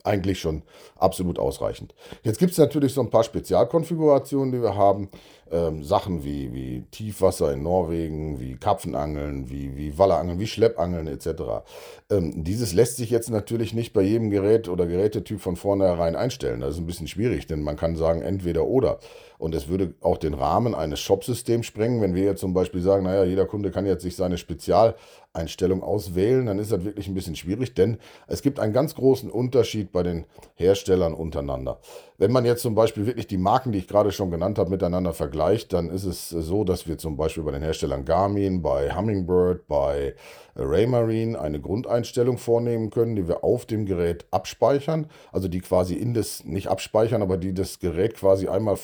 eigentlich 0.04 0.40
schon 0.40 0.62
absolut 0.96 1.38
ausreichend. 1.38 1.94
Jetzt 2.22 2.38
gibt 2.38 2.52
es 2.52 2.58
natürlich 2.58 2.94
so 2.94 3.00
ein 3.00 3.10
paar 3.10 3.24
Spezialkonfigurationen, 3.24 4.52
die 4.52 4.62
wir 4.62 4.76
haben. 4.76 5.08
Ähm, 5.50 5.84
Sachen 5.84 6.24
wie, 6.24 6.50
wie 6.54 6.86
Tiefwasser 6.90 7.52
in 7.52 7.62
Norwegen, 7.62 8.40
wie 8.40 8.56
Karpfenangeln, 8.56 9.50
wie, 9.50 9.76
wie 9.76 9.98
Wallerangeln, 9.98 10.40
wie 10.40 10.46
Schleppangeln 10.46 11.06
etc. 11.06 11.66
Ähm, 12.10 12.42
dieses 12.42 12.72
lässt 12.72 12.96
sich 12.96 13.10
jetzt 13.10 13.28
natürlich 13.28 13.74
nicht 13.74 13.92
bei 13.92 14.00
jedem 14.00 14.30
Gerät 14.30 14.68
oder 14.70 14.86
Gerätetyp 14.86 15.42
von 15.42 15.56
vornherein 15.56 16.16
einstellen. 16.16 16.60
Das 16.60 16.74
ist 16.74 16.80
ein 16.80 16.86
bisschen 16.86 17.06
schwierig, 17.06 17.46
denn 17.46 17.60
man 17.60 17.76
kann 17.76 17.96
sagen 17.96 18.22
entweder 18.22 18.64
oder. 18.64 18.98
Und 19.42 19.56
es 19.56 19.66
würde 19.66 19.94
auch 20.02 20.18
den 20.18 20.34
Rahmen 20.34 20.72
eines 20.72 21.00
Shop-Systems 21.00 21.66
sprengen, 21.66 22.00
wenn 22.00 22.14
wir 22.14 22.22
jetzt 22.22 22.38
zum 22.38 22.54
Beispiel 22.54 22.80
sagen, 22.80 23.02
naja, 23.02 23.24
jeder 23.24 23.44
Kunde 23.44 23.72
kann 23.72 23.86
jetzt 23.86 24.04
sich 24.04 24.14
seine 24.14 24.38
Spezialeinstellung 24.38 25.82
auswählen, 25.82 26.46
dann 26.46 26.60
ist 26.60 26.70
das 26.70 26.84
wirklich 26.84 27.08
ein 27.08 27.14
bisschen 27.14 27.34
schwierig, 27.34 27.74
denn 27.74 27.98
es 28.28 28.42
gibt 28.42 28.60
einen 28.60 28.72
ganz 28.72 28.94
großen 28.94 29.28
Unterschied 29.28 29.90
bei 29.90 30.04
den 30.04 30.26
Herstellern 30.54 31.12
untereinander. 31.12 31.80
Wenn 32.18 32.30
man 32.30 32.44
jetzt 32.44 32.62
zum 32.62 32.76
Beispiel 32.76 33.04
wirklich 33.04 33.26
die 33.26 33.36
Marken, 33.36 33.72
die 33.72 33.80
ich 33.80 33.88
gerade 33.88 34.12
schon 34.12 34.30
genannt 34.30 34.60
habe, 34.60 34.70
miteinander 34.70 35.12
vergleicht, 35.12 35.72
dann 35.72 35.90
ist 35.90 36.04
es 36.04 36.28
so, 36.28 36.62
dass 36.62 36.86
wir 36.86 36.96
zum 36.96 37.16
Beispiel 37.16 37.42
bei 37.42 37.50
den 37.50 37.62
Herstellern 37.62 38.04
Garmin, 38.04 38.62
bei 38.62 38.94
Hummingbird, 38.94 39.66
bei 39.66 40.14
Raymarine 40.54 41.40
eine 41.40 41.60
Grundeinstellung 41.60 42.38
vornehmen 42.38 42.90
können, 42.90 43.16
die 43.16 43.26
wir 43.26 43.42
auf 43.42 43.66
dem 43.66 43.86
Gerät 43.86 44.26
abspeichern, 44.30 45.06
also 45.32 45.48
die 45.48 45.60
quasi 45.60 45.94
in 45.94 46.14
das, 46.14 46.44
nicht 46.44 46.68
abspeichern, 46.68 47.22
aber 47.22 47.38
die 47.38 47.54
das 47.54 47.80
Gerät 47.80 48.14
quasi 48.14 48.46
einmal 48.46 48.76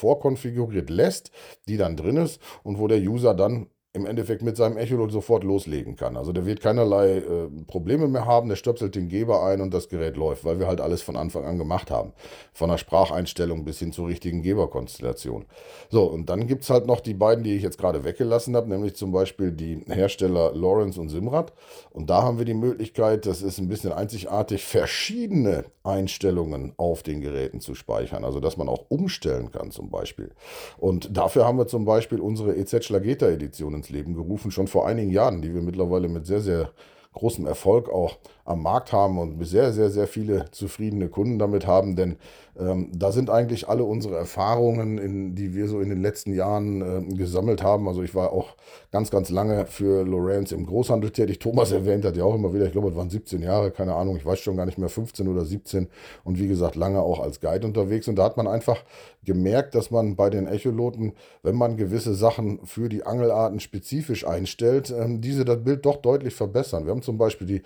vorkonfiguriert 0.48 0.90
lässt, 0.90 1.30
die 1.68 1.76
dann 1.76 1.96
drin 1.96 2.16
ist 2.16 2.40
und 2.62 2.78
wo 2.78 2.88
der 2.88 2.98
User 2.98 3.34
dann 3.34 3.68
im 3.94 4.04
Endeffekt 4.04 4.42
mit 4.42 4.56
seinem 4.56 4.76
Echolot 4.76 5.10
sofort 5.10 5.44
loslegen 5.44 5.96
kann. 5.96 6.18
Also 6.18 6.32
der 6.32 6.44
wird 6.44 6.60
keinerlei 6.60 7.16
äh, 7.16 7.48
Probleme 7.66 8.06
mehr 8.06 8.26
haben, 8.26 8.50
der 8.50 8.56
stöpselt 8.56 8.94
den 8.94 9.08
Geber 9.08 9.42
ein 9.42 9.62
und 9.62 9.72
das 9.72 9.88
Gerät 9.88 10.16
läuft, 10.16 10.44
weil 10.44 10.58
wir 10.58 10.66
halt 10.66 10.82
alles 10.82 11.00
von 11.00 11.16
Anfang 11.16 11.46
an 11.46 11.56
gemacht 11.56 11.90
haben. 11.90 12.12
Von 12.52 12.68
der 12.68 12.76
Spracheinstellung 12.76 13.64
bis 13.64 13.78
hin 13.78 13.92
zur 13.92 14.08
richtigen 14.08 14.42
Geberkonstellation. 14.42 15.46
So, 15.88 16.04
und 16.04 16.28
dann 16.28 16.46
gibt 16.46 16.64
es 16.64 16.70
halt 16.70 16.86
noch 16.86 17.00
die 17.00 17.14
beiden, 17.14 17.44
die 17.44 17.56
ich 17.56 17.62
jetzt 17.62 17.78
gerade 17.78 18.04
weggelassen 18.04 18.54
habe, 18.56 18.68
nämlich 18.68 18.94
zum 18.94 19.10
Beispiel 19.10 19.52
die 19.52 19.82
Hersteller 19.88 20.52
Lawrence 20.54 21.00
und 21.00 21.08
Simrad. 21.08 21.54
Und 21.90 22.10
da 22.10 22.22
haben 22.22 22.36
wir 22.36 22.44
die 22.44 22.54
Möglichkeit, 22.54 23.24
das 23.24 23.40
ist 23.40 23.58
ein 23.58 23.68
bisschen 23.68 23.92
einzigartig, 23.92 24.64
verschiedene 24.64 25.64
Einstellungen 25.82 26.74
auf 26.76 27.02
den 27.02 27.22
Geräten 27.22 27.60
zu 27.60 27.74
speichern. 27.74 28.22
Also 28.22 28.38
dass 28.38 28.58
man 28.58 28.68
auch 28.68 28.84
umstellen 28.90 29.50
kann 29.50 29.70
zum 29.70 29.88
Beispiel. 29.88 30.30
Und 30.76 31.16
dafür 31.16 31.46
haben 31.46 31.56
wir 31.56 31.66
zum 31.66 31.86
Beispiel 31.86 32.20
unsere 32.20 32.54
EZ 32.54 32.84
Schlageta 32.84 33.26
Edition 33.28 33.77
ins 33.78 33.90
Leben 33.90 34.14
gerufen, 34.14 34.50
schon 34.50 34.68
vor 34.68 34.86
einigen 34.86 35.10
Jahren, 35.10 35.42
die 35.42 35.54
wir 35.54 35.62
mittlerweile 35.62 36.08
mit 36.08 36.26
sehr, 36.26 36.40
sehr 36.40 36.70
großem 37.12 37.46
Erfolg 37.46 37.88
auch 37.88 38.18
am 38.48 38.62
Markt 38.62 38.92
haben 38.92 39.18
und 39.18 39.44
sehr, 39.44 39.72
sehr, 39.72 39.90
sehr 39.90 40.06
viele 40.06 40.50
zufriedene 40.50 41.08
Kunden 41.08 41.38
damit 41.38 41.66
haben, 41.66 41.96
denn 41.96 42.16
ähm, 42.58 42.90
da 42.92 43.12
sind 43.12 43.30
eigentlich 43.30 43.68
alle 43.68 43.84
unsere 43.84 44.16
Erfahrungen, 44.16 44.98
in, 44.98 45.34
die 45.36 45.54
wir 45.54 45.68
so 45.68 45.80
in 45.80 45.90
den 45.90 46.02
letzten 46.02 46.34
Jahren 46.34 46.82
äh, 46.82 47.14
gesammelt 47.14 47.62
haben. 47.62 47.86
Also 47.86 48.02
ich 48.02 48.14
war 48.14 48.32
auch 48.32 48.56
ganz, 48.90 49.10
ganz 49.10 49.30
lange 49.30 49.66
für 49.66 50.04
Lorenz 50.04 50.50
im 50.50 50.66
Großhandel 50.66 51.10
tätig. 51.10 51.38
Thomas 51.38 51.70
erwähnt 51.70 52.04
hat 52.04 52.16
ja 52.16 52.24
auch 52.24 52.34
immer 52.34 52.52
wieder, 52.52 52.66
ich 52.66 52.72
glaube, 52.72 52.88
es 52.88 52.96
waren 52.96 53.10
17 53.10 53.42
Jahre, 53.42 53.70
keine 53.70 53.94
Ahnung, 53.94 54.16
ich 54.16 54.26
weiß 54.26 54.40
schon 54.40 54.56
gar 54.56 54.66
nicht 54.66 54.78
mehr, 54.78 54.88
15 54.88 55.28
oder 55.28 55.44
17 55.44 55.88
und 56.24 56.40
wie 56.40 56.48
gesagt, 56.48 56.74
lange 56.74 57.00
auch 57.00 57.20
als 57.20 57.40
Guide 57.40 57.66
unterwegs. 57.66 58.08
Und 58.08 58.16
da 58.16 58.24
hat 58.24 58.36
man 58.36 58.48
einfach 58.48 58.82
gemerkt, 59.24 59.74
dass 59.74 59.90
man 59.92 60.16
bei 60.16 60.30
den 60.30 60.48
Echoloten, 60.48 61.12
wenn 61.42 61.54
man 61.54 61.76
gewisse 61.76 62.14
Sachen 62.14 62.66
für 62.66 62.88
die 62.88 63.04
Angelarten 63.04 63.60
spezifisch 63.60 64.26
einstellt, 64.26 64.90
ähm, 64.90 65.20
diese 65.20 65.44
das 65.44 65.62
Bild 65.62 65.86
doch 65.86 65.98
deutlich 65.98 66.34
verbessern. 66.34 66.86
Wir 66.86 66.90
haben 66.90 67.02
zum 67.02 67.18
Beispiel 67.18 67.46
die 67.46 67.62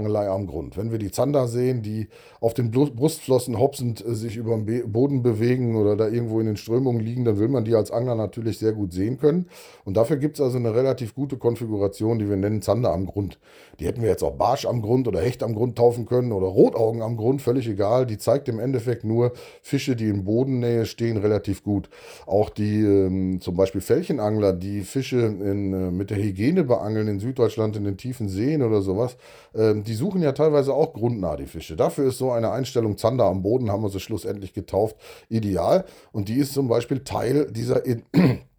Raubfischangelei 0.00 0.28
am 0.28 0.46
Grund. 0.46 0.76
Wenn 0.76 0.90
wir 0.90 0.98
die 0.98 1.10
Zander 1.10 1.46
sehen, 1.46 1.82
die 1.82 2.08
auf 2.40 2.54
den 2.54 2.70
Brustflossen 2.70 3.58
hopsend 3.58 4.04
äh, 4.04 4.14
sich 4.14 4.36
über 4.36 4.56
den 4.56 4.92
Boden 4.92 5.22
bewegen 5.22 5.76
oder 5.76 5.96
da 5.96 6.08
irgendwo 6.08 6.40
in 6.40 6.46
den 6.46 6.56
Strömungen 6.56 7.00
liegen, 7.00 7.24
dann 7.24 7.38
will 7.38 7.48
man 7.48 7.64
die 7.64 7.74
als 7.74 7.90
Angler 7.90 8.14
natürlich 8.14 8.58
sehr 8.58 8.72
gut 8.72 8.92
sehen 8.92 9.18
können. 9.18 9.46
Und 9.84 9.96
dafür 9.96 10.16
gibt 10.16 10.36
es 10.36 10.40
also 10.40 10.56
eine 10.56 10.74
relativ 10.74 11.14
gute 11.14 11.36
Konfiguration, 11.36 12.18
die 12.18 12.28
wir 12.28 12.36
nennen 12.36 12.62
Zander 12.62 12.92
am 12.92 13.06
Grund. 13.06 13.38
Die 13.78 13.86
hätten 13.86 14.02
wir 14.02 14.08
jetzt 14.08 14.22
auch 14.22 14.32
Barsch 14.32 14.66
am 14.66 14.82
Grund 14.82 15.08
oder 15.08 15.20
Hecht 15.20 15.42
am 15.42 15.54
Grund 15.54 15.76
taufen 15.76 16.06
können 16.06 16.32
oder 16.32 16.46
Rotaugen 16.46 17.02
am 17.02 17.16
Grund, 17.16 17.42
völlig 17.42 17.68
egal. 17.68 18.06
Die 18.06 18.18
zeigt 18.18 18.48
im 18.48 18.58
Endeffekt 18.58 19.04
nur 19.04 19.32
Fische, 19.62 19.96
die 19.96 20.08
in 20.08 20.24
Bodennähe 20.24 20.86
stehen, 20.86 21.16
relativ 21.16 21.62
gut. 21.62 21.88
Auch 22.26 22.50
die 22.50 22.82
ähm, 22.82 23.40
zum 23.40 23.56
Beispiel 23.56 23.80
Fällchenangler, 23.80 24.52
die 24.52 24.82
Fische 24.82 25.20
in, 25.20 25.72
äh, 25.72 25.90
mit 25.90 26.10
der 26.10 26.18
Hygiene 26.18 26.64
beangeln 26.64 27.08
in 27.08 27.20
Süddeutschland 27.20 27.76
in 27.76 27.84
den 27.84 27.96
tiefen 27.96 28.28
Seen 28.28 28.62
oder 28.62 28.82
sowas, 28.82 29.16
ähm, 29.54 29.84
die 29.90 29.96
suchen 29.96 30.22
ja 30.22 30.30
teilweise 30.30 30.72
auch 30.72 30.92
grundnah 30.92 31.34
die 31.34 31.46
Fische. 31.46 31.74
Dafür 31.74 32.10
ist 32.10 32.18
so 32.18 32.30
eine 32.30 32.52
Einstellung 32.52 32.96
Zander 32.96 33.24
am 33.24 33.42
Boden, 33.42 33.72
haben 33.72 33.82
wir 33.82 33.88
sie 33.88 33.98
schlussendlich 33.98 34.52
getauft, 34.52 34.94
ideal. 35.28 35.84
Und 36.12 36.28
die 36.28 36.36
ist 36.36 36.54
zum 36.54 36.68
Beispiel 36.68 37.00
Teil 37.00 37.50
dieser 37.50 37.82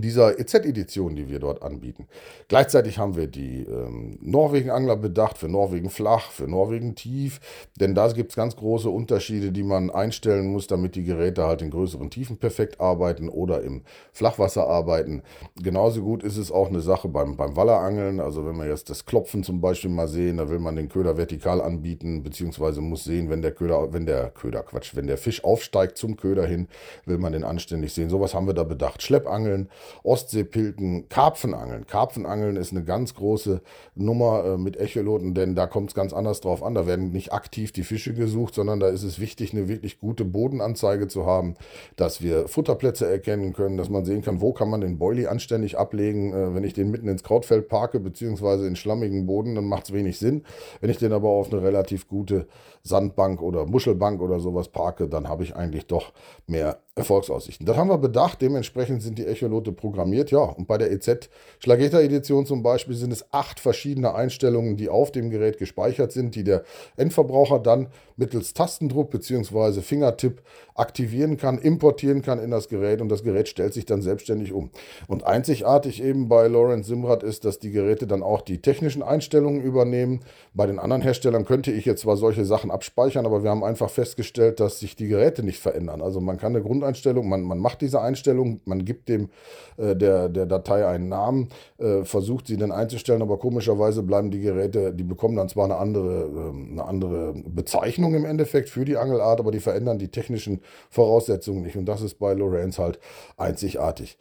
dieser 0.00 0.38
EZ-Edition, 0.38 1.16
die 1.16 1.28
wir 1.28 1.38
dort 1.38 1.62
anbieten. 1.62 2.06
Gleichzeitig 2.48 2.98
haben 2.98 3.16
wir 3.16 3.26
die 3.26 3.64
ähm, 3.64 4.18
Norwegen-Angler 4.20 4.96
bedacht, 4.96 5.38
für 5.38 5.48
Norwegen 5.48 5.90
flach, 5.90 6.30
für 6.30 6.48
Norwegen 6.48 6.94
tief, 6.94 7.40
denn 7.78 7.94
da 7.94 8.08
gibt 8.12 8.30
es 8.30 8.36
ganz 8.36 8.56
große 8.56 8.88
Unterschiede, 8.88 9.52
die 9.52 9.62
man 9.62 9.90
einstellen 9.90 10.52
muss, 10.52 10.66
damit 10.66 10.94
die 10.94 11.04
Geräte 11.04 11.44
halt 11.44 11.62
in 11.62 11.70
größeren 11.70 12.10
Tiefen 12.10 12.38
perfekt 12.38 12.80
arbeiten 12.80 13.28
oder 13.28 13.62
im 13.62 13.82
Flachwasser 14.12 14.66
arbeiten. 14.66 15.22
Genauso 15.60 16.02
gut 16.02 16.22
ist 16.22 16.36
es 16.36 16.50
auch 16.50 16.68
eine 16.68 16.80
Sache 16.80 17.08
beim, 17.08 17.36
beim 17.36 17.56
Wallerangeln, 17.56 18.20
also 18.20 18.46
wenn 18.46 18.56
wir 18.56 18.66
jetzt 18.66 18.88
das 18.90 19.04
Klopfen 19.04 19.42
zum 19.42 19.60
Beispiel 19.60 19.90
mal 19.90 20.08
sehen, 20.08 20.38
da 20.38 20.48
will 20.48 20.58
man 20.58 20.76
den 20.76 20.88
Köder 20.88 21.16
vertikal 21.16 21.60
anbieten, 21.60 22.22
beziehungsweise 22.22 22.80
muss 22.80 23.04
sehen, 23.04 23.28
wenn 23.30 23.42
der 23.42 23.52
Köder, 23.52 23.92
wenn 23.92 24.06
der 24.06 24.30
Köder, 24.30 24.62
Quatsch, 24.62 24.94
wenn 24.94 25.06
der 25.06 25.18
Fisch 25.18 25.44
aufsteigt 25.44 25.98
zum 25.98 26.16
Köder 26.16 26.46
hin, 26.46 26.68
will 27.04 27.18
man 27.18 27.32
den 27.32 27.44
anständig 27.44 27.92
sehen. 27.92 28.10
Sowas 28.10 28.34
haben 28.34 28.46
wir 28.46 28.54
da 28.54 28.64
bedacht. 28.64 29.02
Schleppangeln, 29.02 29.68
Ostseepilken, 30.02 31.08
Karpfenangeln. 31.08 31.86
Karpfenangeln 31.86 32.56
ist 32.56 32.72
eine 32.72 32.84
ganz 32.84 33.14
große 33.14 33.62
Nummer 33.94 34.44
äh, 34.44 34.56
mit 34.58 34.76
Echoloten, 34.76 35.34
denn 35.34 35.54
da 35.54 35.66
kommt 35.66 35.90
es 35.90 35.94
ganz 35.94 36.12
anders 36.12 36.40
drauf 36.40 36.62
an. 36.62 36.74
Da 36.74 36.86
werden 36.86 37.12
nicht 37.12 37.32
aktiv 37.32 37.72
die 37.72 37.84
Fische 37.84 38.14
gesucht, 38.14 38.54
sondern 38.54 38.80
da 38.80 38.88
ist 38.88 39.02
es 39.02 39.20
wichtig, 39.20 39.52
eine 39.52 39.68
wirklich 39.68 39.98
gute 39.98 40.24
Bodenanzeige 40.24 41.08
zu 41.08 41.26
haben, 41.26 41.54
dass 41.96 42.22
wir 42.22 42.48
Futterplätze 42.48 43.08
erkennen 43.08 43.52
können, 43.52 43.76
dass 43.76 43.90
man 43.90 44.04
sehen 44.04 44.22
kann, 44.22 44.40
wo 44.40 44.52
kann 44.52 44.70
man 44.70 44.80
den 44.80 44.98
Boilie 44.98 45.30
anständig 45.30 45.78
ablegen. 45.78 46.32
Äh, 46.32 46.54
wenn 46.54 46.64
ich 46.64 46.74
den 46.74 46.90
mitten 46.90 47.08
ins 47.08 47.22
Krautfeld 47.22 47.68
parke, 47.68 48.00
beziehungsweise 48.00 48.66
in 48.66 48.76
schlammigen 48.76 49.26
Boden, 49.26 49.54
dann 49.54 49.64
macht 49.64 49.84
es 49.84 49.92
wenig 49.92 50.18
Sinn. 50.18 50.44
Wenn 50.80 50.90
ich 50.90 50.98
den 50.98 51.12
aber 51.12 51.28
auf 51.28 51.52
eine 51.52 51.62
relativ 51.62 52.08
gute 52.08 52.46
Sandbank 52.82 53.42
oder 53.42 53.66
Muschelbank 53.66 54.20
oder 54.20 54.40
sowas 54.40 54.68
parke, 54.68 55.08
dann 55.08 55.28
habe 55.28 55.44
ich 55.44 55.54
eigentlich 55.56 55.86
doch 55.86 56.12
mehr 56.46 56.78
Erfolgsaussichten. 56.94 57.64
Das 57.64 57.78
haben 57.78 57.88
wir 57.88 57.96
bedacht, 57.96 58.42
dementsprechend 58.42 59.02
sind 59.02 59.16
die 59.16 59.24
Echolote 59.24 59.72
programmiert. 59.72 60.30
Ja, 60.30 60.40
und 60.40 60.68
bei 60.68 60.76
der 60.76 60.92
EZ 60.92 61.30
Schlageta 61.58 61.98
Edition 62.00 62.44
zum 62.44 62.62
Beispiel 62.62 62.94
sind 62.94 63.10
es 63.14 63.32
acht 63.32 63.60
verschiedene 63.60 64.14
Einstellungen, 64.14 64.76
die 64.76 64.90
auf 64.90 65.10
dem 65.10 65.30
Gerät 65.30 65.56
gespeichert 65.56 66.12
sind, 66.12 66.34
die 66.34 66.44
der 66.44 66.64
Endverbraucher 66.98 67.60
dann 67.60 67.88
mittels 68.16 68.52
Tastendruck 68.52 69.10
bzw. 69.10 69.80
Fingertipp 69.80 70.42
aktivieren 70.74 71.38
kann, 71.38 71.58
importieren 71.58 72.20
kann 72.20 72.38
in 72.38 72.50
das 72.50 72.68
Gerät 72.68 73.00
und 73.00 73.08
das 73.08 73.22
Gerät 73.22 73.48
stellt 73.48 73.72
sich 73.72 73.86
dann 73.86 74.02
selbstständig 74.02 74.52
um. 74.52 74.70
Und 75.08 75.24
einzigartig 75.24 76.02
eben 76.02 76.28
bei 76.28 76.46
Lawrence 76.46 76.88
Simrad 76.88 77.22
ist, 77.22 77.46
dass 77.46 77.58
die 77.58 77.70
Geräte 77.70 78.06
dann 78.06 78.22
auch 78.22 78.42
die 78.42 78.60
technischen 78.60 79.02
Einstellungen 79.02 79.62
übernehmen. 79.62 80.20
Bei 80.52 80.66
den 80.66 80.78
anderen 80.78 81.00
Herstellern 81.02 81.46
könnte 81.46 81.72
ich 81.72 81.86
jetzt 81.86 82.02
zwar 82.02 82.18
solche 82.18 82.44
Sachen 82.44 82.70
abspeichern, 82.70 83.24
aber 83.24 83.42
wir 83.42 83.50
haben 83.50 83.64
einfach 83.64 83.88
festgestellt, 83.88 84.60
dass 84.60 84.78
sich 84.78 84.94
die 84.94 85.08
Geräte 85.08 85.42
nicht 85.42 85.58
verändern. 85.58 86.02
Also 86.02 86.20
man 86.20 86.36
kann 86.36 86.54
eine 86.54 86.62
Grund 86.62 86.81
Grundeinstellung, 86.82 87.28
man, 87.28 87.42
man 87.42 87.58
macht 87.58 87.80
diese 87.80 88.00
Einstellung, 88.00 88.60
man 88.64 88.84
gibt 88.84 89.08
dem 89.08 89.30
äh, 89.76 89.94
der, 89.94 90.28
der 90.28 90.46
Datei 90.46 90.86
einen 90.86 91.08
Namen, 91.08 91.48
äh, 91.78 92.04
versucht 92.04 92.48
sie 92.48 92.56
dann 92.56 92.72
einzustellen, 92.72 93.22
aber 93.22 93.38
komischerweise 93.38 94.02
bleiben 94.02 94.30
die 94.30 94.40
Geräte, 94.40 94.92
die 94.92 95.04
bekommen 95.04 95.36
dann 95.36 95.48
zwar 95.48 95.66
eine 95.66 95.76
andere, 95.76 96.24
äh, 96.24 96.72
eine 96.72 96.84
andere 96.84 97.34
Bezeichnung 97.34 98.14
im 98.14 98.24
Endeffekt 98.24 98.68
für 98.68 98.84
die 98.84 98.96
Angelart, 98.96 99.38
aber 99.38 99.52
die 99.52 99.60
verändern 99.60 99.98
die 99.98 100.08
technischen 100.08 100.60
Voraussetzungen 100.90 101.62
nicht. 101.62 101.76
Und 101.76 101.86
das 101.86 102.02
ist 102.02 102.18
bei 102.18 102.34
Lorenz 102.34 102.78
halt 102.78 102.98
einzigartig. 103.36 104.18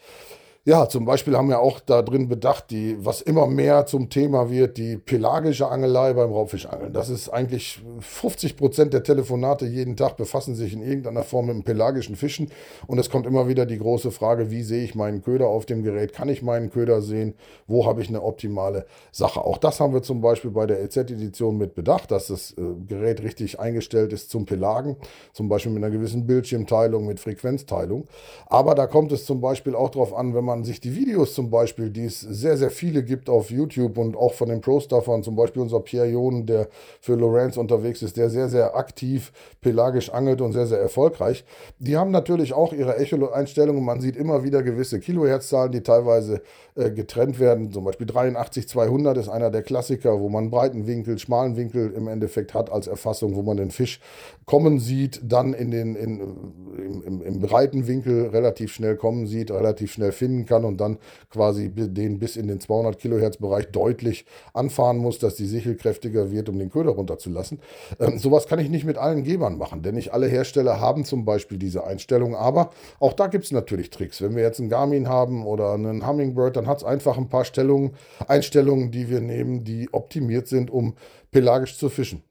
Ja, 0.63 0.87
zum 0.87 1.05
Beispiel 1.05 1.35
haben 1.35 1.49
wir 1.49 1.59
auch 1.59 1.79
da 1.79 2.03
drin 2.03 2.27
bedacht, 2.27 2.69
die, 2.69 2.95
was 3.03 3.23
immer 3.23 3.47
mehr 3.47 3.87
zum 3.87 4.11
Thema 4.11 4.51
wird, 4.51 4.77
die 4.77 4.95
pelagische 4.95 5.67
Angelei 5.67 6.13
beim 6.13 6.31
Raubfischangeln. 6.31 6.93
Das 6.93 7.09
ist 7.09 7.29
eigentlich 7.29 7.81
50 7.99 8.57
Prozent 8.57 8.93
der 8.93 9.01
Telefonate 9.01 9.65
jeden 9.65 9.97
Tag 9.97 10.17
befassen 10.17 10.53
sich 10.53 10.73
in 10.73 10.83
irgendeiner 10.83 11.23
Form 11.23 11.47
mit 11.47 11.65
pelagischen 11.65 12.15
Fischen. 12.15 12.51
Und 12.85 12.99
es 12.99 13.09
kommt 13.09 13.25
immer 13.25 13.47
wieder 13.47 13.65
die 13.65 13.79
große 13.79 14.11
Frage, 14.11 14.51
wie 14.51 14.61
sehe 14.61 14.83
ich 14.83 14.93
meinen 14.93 15.23
Köder 15.23 15.47
auf 15.47 15.65
dem 15.65 15.81
Gerät? 15.81 16.13
Kann 16.13 16.29
ich 16.29 16.43
meinen 16.43 16.69
Köder 16.69 17.01
sehen? 17.01 17.33
Wo 17.65 17.87
habe 17.87 18.03
ich 18.03 18.09
eine 18.09 18.21
optimale 18.21 18.85
Sache? 19.11 19.43
Auch 19.43 19.57
das 19.57 19.79
haben 19.79 19.95
wir 19.95 20.03
zum 20.03 20.21
Beispiel 20.21 20.51
bei 20.51 20.67
der 20.67 20.83
EZ-Edition 20.83 21.57
mit 21.57 21.73
bedacht, 21.73 22.11
dass 22.11 22.27
das 22.27 22.51
äh, 22.51 22.61
Gerät 22.87 23.23
richtig 23.23 23.59
eingestellt 23.59 24.13
ist 24.13 24.29
zum 24.29 24.45
Pelagen. 24.45 24.97
Zum 25.33 25.49
Beispiel 25.49 25.71
mit 25.71 25.83
einer 25.83 25.91
gewissen 25.91 26.27
Bildschirmteilung, 26.27 27.07
mit 27.07 27.19
Frequenzteilung. 27.19 28.05
Aber 28.45 28.75
da 28.75 28.85
kommt 28.85 29.11
es 29.11 29.25
zum 29.25 29.41
Beispiel 29.41 29.73
auch 29.73 29.89
darauf 29.89 30.13
an, 30.13 30.35
wenn 30.35 30.45
man 30.45 30.50
man 30.51 30.65
sich 30.65 30.81
die 30.81 30.93
Videos 30.93 31.33
zum 31.33 31.49
Beispiel, 31.49 31.89
die 31.89 32.05
es 32.05 32.19
sehr, 32.19 32.57
sehr 32.57 32.71
viele 32.71 33.03
gibt 33.03 33.29
auf 33.29 33.49
YouTube 33.49 33.97
und 33.97 34.17
auch 34.17 34.33
von 34.33 34.49
den 34.49 34.59
Pro-Staffern, 34.59 35.23
zum 35.23 35.35
Beispiel 35.35 35.61
unser 35.61 35.79
Pierre 35.79 36.07
Jon, 36.07 36.45
der 36.45 36.67
für 36.99 37.15
Lorenz 37.15 37.55
unterwegs 37.55 38.01
ist, 38.01 38.17
der 38.17 38.29
sehr, 38.29 38.49
sehr 38.49 38.75
aktiv 38.75 39.31
pelagisch 39.61 40.09
angelt 40.09 40.41
und 40.41 40.51
sehr, 40.51 40.67
sehr 40.67 40.79
erfolgreich, 40.79 41.45
die 41.79 41.95
haben 41.95 42.11
natürlich 42.11 42.51
auch 42.51 42.73
ihre 42.73 42.97
Echo-Einstellungen. 42.97 43.85
Man 43.85 44.01
sieht 44.01 44.17
immer 44.17 44.43
wieder 44.43 44.61
gewisse 44.61 44.99
Kilohertz-Zahlen, 44.99 45.71
die 45.71 45.83
teilweise 45.83 46.41
äh, 46.75 46.91
getrennt 46.91 47.39
werden. 47.39 47.71
Zum 47.71 47.83
Beispiel 47.83 48.07
83 48.07 48.67
200 48.67 49.17
ist 49.17 49.29
einer 49.29 49.51
der 49.51 49.63
Klassiker, 49.63 50.19
wo 50.19 50.29
man 50.29 50.49
breiten 50.49 50.87
Winkel, 50.87 51.19
schmalen 51.19 51.55
Winkel 51.55 51.91
im 51.91 52.07
Endeffekt 52.07 52.53
hat 52.53 52.71
als 52.71 52.87
Erfassung, 52.87 53.35
wo 53.35 53.41
man 53.41 53.57
den 53.57 53.71
Fisch 53.71 53.99
kommen 54.45 54.79
sieht, 54.79 55.21
dann 55.23 55.53
in 55.53 55.71
den, 55.71 55.95
in, 55.95 56.19
im, 56.19 57.03
im, 57.05 57.21
im 57.21 57.39
breiten 57.39 57.87
Winkel 57.87 58.27
relativ 58.27 58.73
schnell 58.73 58.95
kommen 58.95 59.27
sieht, 59.27 59.51
relativ 59.51 59.93
schnell 59.93 60.11
finden 60.11 60.31
finden 60.31 60.45
kann 60.45 60.65
und 60.65 60.79
dann 60.79 60.97
quasi 61.29 61.69
den 61.69 62.19
bis 62.19 62.35
in 62.35 62.47
den 62.47 62.59
200 62.59 62.97
Kilohertz 62.97 63.37
Bereich 63.37 63.67
deutlich 63.71 64.25
anfahren 64.53 64.97
muss, 64.97 65.19
dass 65.19 65.35
die 65.35 65.45
Sichel 65.45 65.75
kräftiger 65.75 66.31
wird, 66.31 66.49
um 66.49 66.57
den 66.59 66.69
Köder 66.69 66.91
runterzulassen. 66.91 67.59
Ähm, 67.99 68.17
sowas 68.17 68.47
kann 68.47 68.59
ich 68.59 68.69
nicht 68.69 68.85
mit 68.85 68.97
allen 68.97 69.23
Gebern 69.23 69.57
machen, 69.57 69.81
denn 69.81 69.95
nicht 69.95 70.13
alle 70.13 70.27
Hersteller 70.27 70.79
haben 70.79 71.05
zum 71.05 71.25
Beispiel 71.25 71.57
diese 71.57 71.83
Einstellung, 71.85 72.35
aber 72.35 72.71
auch 72.99 73.13
da 73.13 73.27
gibt 73.27 73.45
es 73.45 73.51
natürlich 73.51 73.89
Tricks. 73.89 74.21
Wenn 74.21 74.35
wir 74.35 74.43
jetzt 74.43 74.59
einen 74.59 74.69
Garmin 74.69 75.09
haben 75.09 75.45
oder 75.45 75.73
einen 75.73 76.07
Hummingbird, 76.07 76.55
dann 76.61 76.69
hat 76.69 76.77
es 76.77 76.83
einfach 76.83 77.17
ein 77.17 77.29
paar 77.29 77.43
Stellungen, 77.43 77.95
Einstellungen, 78.27 78.91
die 78.91 79.09
wir 79.09 79.19
nehmen, 79.19 79.63
die 79.63 79.89
optimiert 79.91 80.47
sind, 80.47 80.69
um 80.69 80.95
pelagisch 81.31 81.77
zu 81.77 81.89
fischen. 81.89 82.23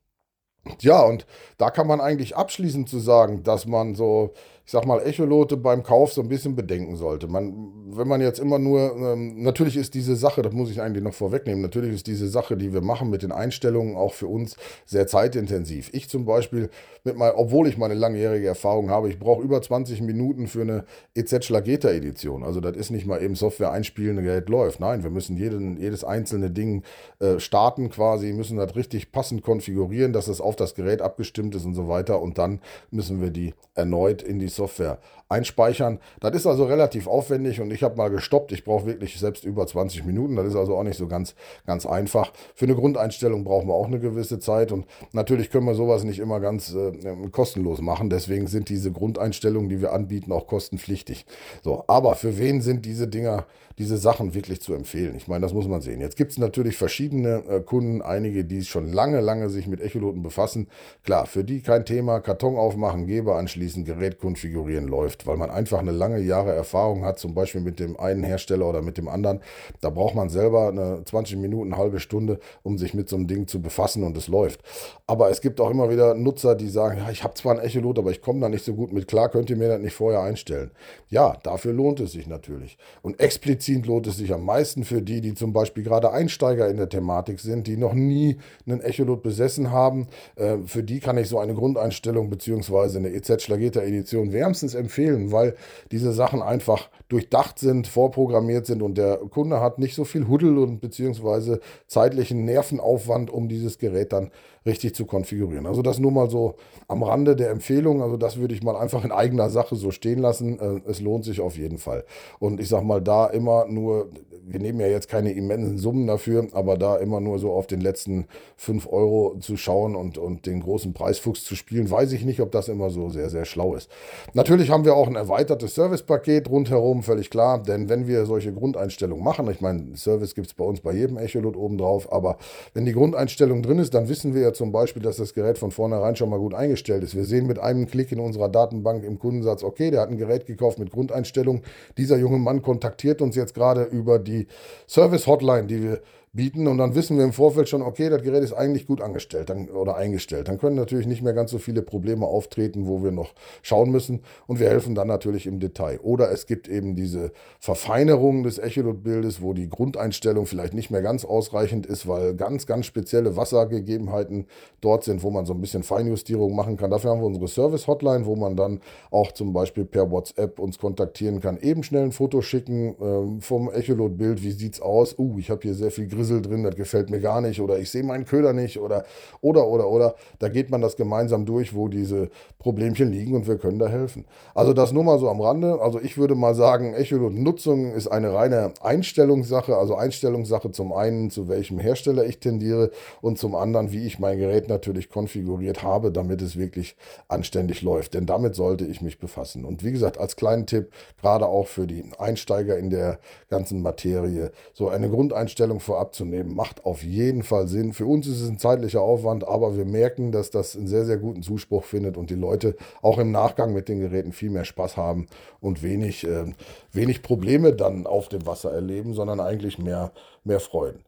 Ja, 0.80 1.02
und 1.02 1.26
da 1.58 1.70
kann 1.70 1.86
man 1.86 2.00
eigentlich 2.00 2.36
abschließend 2.36 2.88
zu 2.88 2.98
sagen, 2.98 3.42
dass 3.42 3.66
man 3.66 3.94
so 3.94 4.34
ich 4.70 4.72
sag 4.72 4.86
mal, 4.86 5.04
Echolote 5.04 5.56
beim 5.56 5.82
Kauf 5.82 6.12
so 6.12 6.20
ein 6.20 6.28
bisschen 6.28 6.54
bedenken 6.54 6.94
sollte. 6.94 7.26
Man, 7.26 7.72
wenn 7.88 8.06
man 8.06 8.20
jetzt 8.20 8.38
immer 8.38 8.60
nur, 8.60 8.94
ähm, 8.96 9.42
natürlich 9.42 9.76
ist 9.76 9.94
diese 9.94 10.14
Sache, 10.14 10.42
das 10.42 10.52
muss 10.52 10.70
ich 10.70 10.80
eigentlich 10.80 11.02
noch 11.02 11.12
vorwegnehmen, 11.12 11.60
natürlich 11.60 11.92
ist 11.92 12.06
diese 12.06 12.28
Sache, 12.28 12.56
die 12.56 12.72
wir 12.72 12.80
machen 12.80 13.10
mit 13.10 13.24
den 13.24 13.32
Einstellungen 13.32 13.96
auch 13.96 14.12
für 14.12 14.28
uns 14.28 14.56
sehr 14.86 15.08
zeitintensiv. 15.08 15.90
Ich 15.92 16.08
zum 16.08 16.24
Beispiel, 16.24 16.70
mit 17.02 17.16
mein, 17.16 17.32
obwohl 17.34 17.66
ich 17.66 17.78
meine 17.78 17.94
langjährige 17.94 18.46
Erfahrung 18.46 18.90
habe, 18.90 19.08
ich 19.08 19.18
brauche 19.18 19.42
über 19.42 19.60
20 19.60 20.02
Minuten 20.02 20.46
für 20.46 20.60
eine 20.60 20.84
EZ 21.16 21.44
Schlageta 21.46 21.90
Edition. 21.90 22.44
Also 22.44 22.60
das 22.60 22.76
ist 22.76 22.90
nicht 22.90 23.08
mal 23.08 23.20
eben 23.20 23.34
Software 23.34 23.72
einspielen, 23.72 24.18
ein 24.18 24.24
Gerät 24.24 24.48
läuft. 24.48 24.78
Nein, 24.78 25.02
wir 25.02 25.10
müssen 25.10 25.36
jeden, 25.36 25.78
jedes 25.78 26.04
einzelne 26.04 26.48
Ding 26.48 26.84
äh, 27.18 27.40
starten 27.40 27.90
quasi, 27.90 28.32
müssen 28.32 28.56
das 28.56 28.76
richtig 28.76 29.10
passend 29.10 29.42
konfigurieren, 29.42 30.12
dass 30.12 30.28
es 30.28 30.40
auf 30.40 30.54
das 30.54 30.76
Gerät 30.76 31.02
abgestimmt 31.02 31.56
ist 31.56 31.64
und 31.64 31.74
so 31.74 31.88
weiter. 31.88 32.22
Und 32.22 32.38
dann 32.38 32.60
müssen 32.92 33.20
wir 33.20 33.30
die 33.30 33.52
erneut 33.74 34.22
in 34.22 34.38
die 34.38 34.48
Software 34.60 34.98
einspeichern. 35.30 36.00
Das 36.20 36.34
ist 36.34 36.46
also 36.46 36.64
relativ 36.64 37.06
aufwendig 37.06 37.60
und 37.60 37.72
ich 37.72 37.82
habe 37.82 37.96
mal 37.96 38.10
gestoppt. 38.10 38.52
Ich 38.52 38.64
brauche 38.64 38.86
wirklich 38.86 39.18
selbst 39.18 39.44
über 39.44 39.66
20 39.66 40.04
Minuten. 40.04 40.36
Das 40.36 40.46
ist 40.46 40.56
also 40.56 40.76
auch 40.76 40.82
nicht 40.82 40.98
so 40.98 41.06
ganz, 41.06 41.34
ganz 41.66 41.86
einfach. 41.86 42.32
Für 42.54 42.66
eine 42.66 42.74
Grundeinstellung 42.74 43.44
brauchen 43.44 43.68
wir 43.68 43.74
auch 43.74 43.86
eine 43.86 44.00
gewisse 44.00 44.40
Zeit 44.40 44.72
und 44.72 44.86
natürlich 45.12 45.50
können 45.50 45.66
wir 45.66 45.74
sowas 45.74 46.04
nicht 46.04 46.18
immer 46.18 46.40
ganz 46.40 46.74
äh, 46.74 46.92
kostenlos 47.30 47.80
machen. 47.80 48.10
Deswegen 48.10 48.48
sind 48.48 48.68
diese 48.68 48.92
Grundeinstellungen, 48.92 49.68
die 49.68 49.80
wir 49.80 49.92
anbieten, 49.92 50.32
auch 50.32 50.46
kostenpflichtig. 50.46 51.26
So, 51.62 51.84
aber 51.86 52.16
für 52.16 52.38
wen 52.38 52.60
sind 52.60 52.84
diese 52.84 53.06
Dinger, 53.06 53.46
diese 53.78 53.98
Sachen 53.98 54.34
wirklich 54.34 54.60
zu 54.60 54.74
empfehlen? 54.74 55.14
Ich 55.16 55.28
meine, 55.28 55.42
das 55.42 55.54
muss 55.54 55.68
man 55.68 55.80
sehen. 55.80 56.00
Jetzt 56.00 56.16
gibt 56.16 56.32
es 56.32 56.38
natürlich 56.38 56.76
verschiedene 56.76 57.44
äh, 57.48 57.60
Kunden, 57.60 58.02
einige, 58.02 58.44
die 58.44 58.64
schon 58.64 58.92
lange, 58.92 59.20
lange 59.20 59.48
sich 59.48 59.68
mit 59.68 59.80
Echoloten 59.80 60.22
befassen. 60.22 60.68
Klar, 61.04 61.26
für 61.26 61.44
die 61.44 61.60
kein 61.60 61.84
Thema. 61.84 62.20
Karton 62.20 62.56
aufmachen, 62.56 63.06
Geber 63.06 63.36
anschließen, 63.36 63.84
Gerät 63.84 64.18
konfigurieren 64.18 64.40
konfigurieren 64.40 64.88
läuft, 65.20 65.26
weil 65.26 65.36
man 65.36 65.50
einfach 65.50 65.78
eine 65.78 65.92
lange 65.92 66.20
Jahre 66.20 66.52
Erfahrung 66.52 67.04
hat, 67.04 67.18
zum 67.18 67.34
Beispiel 67.34 67.60
mit 67.60 67.78
dem 67.78 67.98
einen 67.98 68.24
Hersteller 68.24 68.68
oder 68.68 68.82
mit 68.82 68.98
dem 68.98 69.08
anderen. 69.08 69.40
Da 69.80 69.90
braucht 69.90 70.14
man 70.14 70.28
selber 70.28 70.68
eine 70.68 71.02
20 71.04 71.36
Minuten, 71.36 71.76
halbe 71.76 72.00
Stunde, 72.00 72.38
um 72.62 72.78
sich 72.78 72.94
mit 72.94 73.08
so 73.08 73.16
einem 73.16 73.26
Ding 73.26 73.46
zu 73.46 73.60
befassen 73.60 74.02
und 74.02 74.16
es 74.16 74.28
läuft. 74.28 74.60
Aber 75.06 75.30
es 75.30 75.40
gibt 75.40 75.60
auch 75.60 75.70
immer 75.70 75.90
wieder 75.90 76.14
Nutzer, 76.14 76.54
die 76.54 76.68
sagen, 76.68 76.98
ja, 76.98 77.10
ich 77.10 77.24
habe 77.24 77.34
zwar 77.34 77.58
ein 77.58 77.64
Echolot, 77.64 77.98
aber 77.98 78.10
ich 78.10 78.20
komme 78.20 78.40
da 78.40 78.48
nicht 78.48 78.64
so 78.64 78.74
gut 78.74 78.92
mit 78.92 79.08
klar, 79.08 79.28
könnt 79.28 79.50
ihr 79.50 79.56
mir 79.56 79.68
das 79.68 79.80
nicht 79.80 79.94
vorher 79.94 80.20
einstellen? 80.20 80.70
Ja, 81.08 81.36
dafür 81.42 81.72
lohnt 81.72 82.00
es 82.00 82.12
sich 82.12 82.26
natürlich. 82.26 82.78
Und 83.02 83.20
explizit 83.20 83.86
lohnt 83.86 84.06
es 84.06 84.16
sich 84.16 84.32
am 84.32 84.44
meisten 84.44 84.84
für 84.84 85.02
die, 85.02 85.20
die 85.20 85.34
zum 85.34 85.52
Beispiel 85.52 85.84
gerade 85.84 86.12
Einsteiger 86.12 86.68
in 86.68 86.76
der 86.76 86.88
Thematik 86.88 87.40
sind, 87.40 87.66
die 87.66 87.76
noch 87.76 87.94
nie 87.94 88.38
einen 88.66 88.80
Echolot 88.80 89.22
besessen 89.22 89.70
haben. 89.70 90.08
Äh, 90.36 90.58
für 90.64 90.82
die 90.82 91.00
kann 91.00 91.18
ich 91.18 91.28
so 91.28 91.38
eine 91.38 91.54
Grundeinstellung 91.54 92.30
bzw. 92.30 92.98
eine 92.98 93.10
EZ 93.12 93.42
Schlageta 93.42 93.80
Edition 93.80 94.32
wärmstens 94.32 94.74
empfehlen, 94.74 95.09
weil 95.32 95.54
diese 95.90 96.12
Sachen 96.12 96.42
einfach 96.42 96.88
durchdacht 97.08 97.58
sind, 97.58 97.88
vorprogrammiert 97.88 98.66
sind 98.66 98.82
und 98.82 98.96
der 98.96 99.16
Kunde 99.16 99.60
hat 99.60 99.78
nicht 99.78 99.94
so 99.94 100.04
viel 100.04 100.28
Huddel 100.28 100.58
und 100.58 100.80
beziehungsweise 100.80 101.60
zeitlichen 101.88 102.44
Nervenaufwand, 102.44 103.30
um 103.30 103.48
dieses 103.48 103.78
Gerät 103.78 104.12
dann 104.12 104.30
richtig 104.64 104.94
zu 104.94 105.06
konfigurieren. 105.06 105.66
Also 105.66 105.82
das 105.82 105.98
nur 105.98 106.12
mal 106.12 106.30
so 106.30 106.54
am 106.86 107.02
Rande 107.02 107.34
der 107.34 107.50
Empfehlung. 107.50 108.02
Also 108.02 108.16
das 108.16 108.36
würde 108.38 108.54
ich 108.54 108.62
mal 108.62 108.76
einfach 108.76 109.04
in 109.04 109.12
eigener 109.12 109.50
Sache 109.50 109.74
so 109.76 109.90
stehen 109.90 110.18
lassen. 110.18 110.58
Äh, 110.58 110.88
es 110.88 111.00
lohnt 111.00 111.24
sich 111.24 111.40
auf 111.40 111.56
jeden 111.56 111.78
Fall. 111.78 112.04
Und 112.38 112.60
ich 112.60 112.68
sage 112.68 112.84
mal, 112.84 113.00
da 113.00 113.26
immer 113.26 113.66
nur, 113.66 114.10
wir 114.50 114.60
nehmen 114.60 114.80
ja 114.80 114.88
jetzt 114.88 115.08
keine 115.08 115.32
immensen 115.32 115.78
Summen 115.78 116.06
dafür, 116.06 116.48
aber 116.52 116.76
da 116.76 116.96
immer 116.96 117.20
nur 117.20 117.38
so 117.38 117.52
auf 117.52 117.66
den 117.66 117.80
letzten 117.80 118.26
5 118.56 118.92
Euro 118.92 119.36
zu 119.40 119.56
schauen 119.56 119.94
und, 119.94 120.18
und 120.18 120.46
den 120.46 120.60
großen 120.60 120.92
Preisfuchs 120.92 121.44
zu 121.44 121.54
spielen, 121.54 121.90
weiß 121.90 122.12
ich 122.12 122.24
nicht, 122.24 122.40
ob 122.40 122.50
das 122.50 122.68
immer 122.68 122.90
so 122.90 123.08
sehr, 123.10 123.30
sehr 123.30 123.44
schlau 123.44 123.74
ist. 123.74 123.90
Natürlich 124.34 124.70
haben 124.70 124.84
wir 124.84 124.94
auch 124.94 125.06
ein 125.06 125.14
erweitertes 125.14 125.74
Servicepaket 125.74 126.50
rundherum, 126.50 127.02
völlig 127.02 127.30
klar, 127.30 127.62
denn 127.62 127.88
wenn 127.88 128.08
wir 128.08 128.26
solche 128.26 128.52
Grundeinstellungen 128.52 129.24
machen, 129.24 129.48
ich 129.50 129.60
meine, 129.60 129.96
Service 129.96 130.34
gibt 130.34 130.48
es 130.48 130.54
bei 130.54 130.64
uns 130.64 130.80
bei 130.80 130.92
jedem 130.92 131.16
Echolot 131.16 131.56
oben 131.56 131.78
drauf, 131.78 132.12
aber 132.12 132.36
wenn 132.74 132.84
die 132.84 132.92
Grundeinstellung 132.92 133.62
drin 133.62 133.78
ist, 133.78 133.94
dann 133.94 134.08
wissen 134.08 134.34
wir 134.34 134.42
ja 134.42 134.52
zum 134.52 134.72
Beispiel, 134.72 135.02
dass 135.02 135.16
das 135.16 135.32
Gerät 135.32 135.58
von 135.58 135.70
vornherein 135.70 136.16
schon 136.16 136.30
mal 136.30 136.38
gut 136.38 136.54
eingestellt 136.54 137.04
ist. 137.04 137.14
Wir 137.14 137.24
sehen 137.24 137.46
mit 137.46 137.58
einem 137.58 137.86
Klick 137.86 138.10
in 138.10 138.20
unserer 138.20 138.48
Datenbank 138.48 139.04
im 139.04 139.18
Kundensatz, 139.18 139.62
okay, 139.62 139.90
der 139.90 140.00
hat 140.00 140.10
ein 140.10 140.18
Gerät 140.18 140.46
gekauft 140.46 140.78
mit 140.78 140.90
Grundeinstellung. 140.90 141.62
Dieser 141.96 142.16
junge 142.16 142.38
Mann 142.38 142.62
kontaktiert 142.62 143.22
uns 143.22 143.36
jetzt 143.36 143.54
gerade 143.54 143.84
über 143.84 144.18
die 144.18 144.39
Service-Hotline, 144.86 145.66
die 145.66 145.82
wir 145.82 146.02
bieten 146.32 146.68
und 146.68 146.78
dann 146.78 146.94
wissen 146.94 147.16
wir 147.16 147.24
im 147.24 147.32
Vorfeld 147.32 147.68
schon, 147.68 147.82
okay, 147.82 148.08
das 148.08 148.22
Gerät 148.22 148.44
ist 148.44 148.52
eigentlich 148.52 148.86
gut 148.86 149.00
angestellt 149.00 149.50
dann, 149.50 149.68
oder 149.68 149.96
eingestellt. 149.96 150.46
Dann 150.46 150.58
können 150.58 150.76
natürlich 150.76 151.08
nicht 151.08 151.22
mehr 151.22 151.32
ganz 151.32 151.50
so 151.50 151.58
viele 151.58 151.82
Probleme 151.82 152.24
auftreten, 152.24 152.86
wo 152.86 153.02
wir 153.02 153.10
noch 153.10 153.34
schauen 153.62 153.90
müssen 153.90 154.20
und 154.46 154.60
wir 154.60 154.68
helfen 154.68 154.94
dann 154.94 155.08
natürlich 155.08 155.48
im 155.48 155.58
Detail. 155.58 155.98
Oder 155.98 156.30
es 156.30 156.46
gibt 156.46 156.68
eben 156.68 156.94
diese 156.94 157.32
Verfeinerung 157.58 158.44
des 158.44 158.58
Echolot-Bildes, 158.58 159.42
wo 159.42 159.54
die 159.54 159.68
Grundeinstellung 159.68 160.46
vielleicht 160.46 160.72
nicht 160.72 160.92
mehr 160.92 161.02
ganz 161.02 161.24
ausreichend 161.24 161.84
ist, 161.84 162.06
weil 162.06 162.36
ganz, 162.36 162.64
ganz 162.64 162.86
spezielle 162.86 163.36
Wassergegebenheiten 163.36 164.46
dort 164.80 165.02
sind, 165.02 165.24
wo 165.24 165.30
man 165.30 165.46
so 165.46 165.54
ein 165.54 165.60
bisschen 165.60 165.82
Feinjustierung 165.82 166.54
machen 166.54 166.76
kann. 166.76 166.92
Dafür 166.92 167.10
haben 167.10 167.20
wir 167.20 167.26
unsere 167.26 167.48
Service-Hotline, 167.48 168.24
wo 168.24 168.36
man 168.36 168.54
dann 168.54 168.78
auch 169.10 169.32
zum 169.32 169.52
Beispiel 169.52 169.84
per 169.84 170.12
WhatsApp 170.12 170.60
uns 170.60 170.78
kontaktieren 170.78 171.40
kann, 171.40 171.58
eben 171.58 171.82
schnell 171.82 172.04
ein 172.04 172.12
Foto 172.12 172.40
schicken 172.40 172.94
ähm, 173.00 173.40
vom 173.40 173.68
Echolot-Bild, 173.68 174.44
wie 174.44 174.52
sieht 174.52 174.74
es 174.74 174.80
aus? 174.80 175.18
Uh, 175.18 175.36
ich 175.40 175.50
habe 175.50 175.62
hier 175.62 175.74
sehr 175.74 175.90
viel 175.90 176.06
Griff 176.06 176.19
Grissel 176.20 176.42
drin, 176.42 176.62
das 176.62 176.76
gefällt 176.76 177.10
mir 177.10 177.20
gar 177.20 177.40
nicht 177.40 177.60
oder 177.60 177.78
ich 177.78 177.90
sehe 177.90 178.02
meinen 178.02 178.26
Köder 178.26 178.52
nicht 178.52 178.78
oder 178.78 179.04
oder 179.40 179.66
oder 179.66 179.88
oder. 179.88 180.14
Da 180.38 180.48
geht 180.48 180.70
man 180.70 180.80
das 180.80 180.96
gemeinsam 180.96 181.46
durch, 181.46 181.74
wo 181.74 181.88
diese 181.88 182.28
Problemchen 182.58 183.10
liegen 183.10 183.34
und 183.34 183.48
wir 183.48 183.56
können 183.56 183.78
da 183.78 183.88
helfen. 183.88 184.26
Also 184.54 184.74
das 184.74 184.92
nur 184.92 185.02
mal 185.02 185.18
so 185.18 185.28
am 185.30 185.40
Rande. 185.40 185.80
Also 185.80 186.00
ich 186.00 186.18
würde 186.18 186.34
mal 186.34 186.54
sagen, 186.54 186.92
Echolot-Nutzung 186.94 187.92
ist 187.92 188.08
eine 188.08 188.34
reine 188.34 188.72
Einstellungssache, 188.82 189.76
also 189.76 189.94
Einstellungssache 189.94 190.70
zum 190.70 190.92
einen, 190.92 191.30
zu 191.30 191.48
welchem 191.48 191.78
Hersteller 191.78 192.24
ich 192.26 192.38
tendiere 192.38 192.90
und 193.22 193.38
zum 193.38 193.54
anderen, 193.54 193.92
wie 193.92 194.06
ich 194.06 194.18
mein 194.18 194.38
Gerät 194.38 194.68
natürlich 194.68 195.08
konfiguriert 195.08 195.82
habe, 195.82 196.12
damit 196.12 196.42
es 196.42 196.56
wirklich 196.56 196.96
anständig 197.28 197.82
läuft. 197.82 198.14
Denn 198.14 198.26
damit 198.26 198.54
sollte 198.54 198.84
ich 198.84 199.00
mich 199.00 199.18
befassen. 199.18 199.64
Und 199.64 199.84
wie 199.84 199.92
gesagt, 199.92 200.18
als 200.18 200.36
kleinen 200.36 200.66
Tipp, 200.66 200.90
gerade 201.20 201.46
auch 201.46 201.66
für 201.66 201.86
die 201.86 202.04
Einsteiger 202.18 202.76
in 202.76 202.90
der 202.90 203.18
ganzen 203.48 203.80
Materie, 203.80 204.52
so 204.74 204.88
eine 204.88 205.08
Grundeinstellung 205.08 205.80
vorab 205.80 206.09
abzunehmen, 206.10 206.56
macht 206.56 206.84
auf 206.84 207.04
jeden 207.04 207.44
Fall 207.44 207.68
Sinn. 207.68 207.92
Für 207.92 208.06
uns 208.06 208.26
ist 208.26 208.40
es 208.40 208.48
ein 208.48 208.58
zeitlicher 208.58 209.00
Aufwand, 209.00 209.46
aber 209.46 209.76
wir 209.76 209.84
merken, 209.84 210.32
dass 210.32 210.50
das 210.50 210.76
einen 210.76 210.88
sehr, 210.88 211.04
sehr 211.04 211.18
guten 211.18 211.42
Zuspruch 211.42 211.84
findet 211.84 212.16
und 212.16 212.30
die 212.30 212.34
Leute 212.34 212.74
auch 213.00 213.18
im 213.18 213.30
Nachgang 213.30 213.72
mit 213.72 213.88
den 213.88 214.00
Geräten 214.00 214.32
viel 214.32 214.50
mehr 214.50 214.64
Spaß 214.64 214.96
haben 214.96 215.26
und 215.60 215.84
wenig, 215.84 216.26
äh, 216.26 216.46
wenig 216.92 217.22
Probleme 217.22 217.72
dann 217.72 218.06
auf 218.06 218.28
dem 218.28 218.44
Wasser 218.44 218.72
erleben, 218.72 219.14
sondern 219.14 219.38
eigentlich 219.38 219.78
mehr, 219.78 220.10
mehr 220.42 220.58
Freuden. 220.58 221.04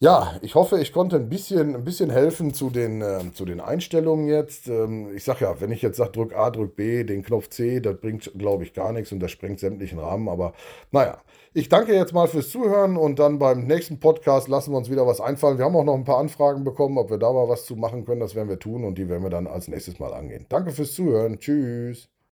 Ja, 0.00 0.38
ich 0.42 0.54
hoffe, 0.54 0.80
ich 0.80 0.92
konnte 0.92 1.16
ein 1.16 1.28
bisschen, 1.28 1.74
ein 1.74 1.82
bisschen 1.84 2.08
helfen 2.08 2.54
zu 2.54 2.70
den, 2.70 3.02
äh, 3.02 3.32
zu 3.32 3.44
den 3.44 3.60
Einstellungen 3.60 4.28
jetzt. 4.28 4.68
Ähm, 4.68 5.12
ich 5.16 5.24
sage 5.24 5.44
ja, 5.44 5.60
wenn 5.60 5.72
ich 5.72 5.82
jetzt 5.82 5.96
sage, 5.96 6.12
drück 6.12 6.36
A, 6.36 6.50
drück 6.50 6.76
B, 6.76 7.02
den 7.02 7.24
Knopf 7.24 7.48
C, 7.48 7.80
das 7.80 7.96
bringt, 8.00 8.30
glaube 8.38 8.62
ich, 8.62 8.74
gar 8.74 8.92
nichts 8.92 9.10
und 9.10 9.18
das 9.18 9.32
sprengt 9.32 9.58
sämtlichen 9.58 9.98
Rahmen. 9.98 10.28
Aber 10.28 10.52
naja, 10.92 11.18
ich 11.52 11.68
danke 11.68 11.94
jetzt 11.96 12.12
mal 12.12 12.28
fürs 12.28 12.50
Zuhören 12.50 12.96
und 12.96 13.18
dann 13.18 13.40
beim 13.40 13.66
nächsten 13.66 13.98
Podcast 13.98 14.46
lassen 14.46 14.70
wir 14.72 14.78
uns 14.78 14.88
wieder 14.88 15.04
was 15.04 15.20
einfallen. 15.20 15.58
Wir 15.58 15.64
haben 15.64 15.74
auch 15.74 15.82
noch 15.82 15.94
ein 15.96 16.04
paar 16.04 16.18
Anfragen 16.18 16.62
bekommen, 16.62 16.96
ob 16.96 17.10
wir 17.10 17.18
da 17.18 17.32
mal 17.32 17.48
was 17.48 17.66
zu 17.66 17.74
machen 17.74 18.04
können. 18.04 18.20
Das 18.20 18.36
werden 18.36 18.48
wir 18.48 18.60
tun 18.60 18.84
und 18.84 18.98
die 18.98 19.08
werden 19.08 19.24
wir 19.24 19.30
dann 19.30 19.48
als 19.48 19.66
nächstes 19.66 19.98
mal 19.98 20.14
angehen. 20.14 20.46
Danke 20.48 20.70
fürs 20.70 20.92
Zuhören. 20.92 21.40
Tschüss. 21.40 22.08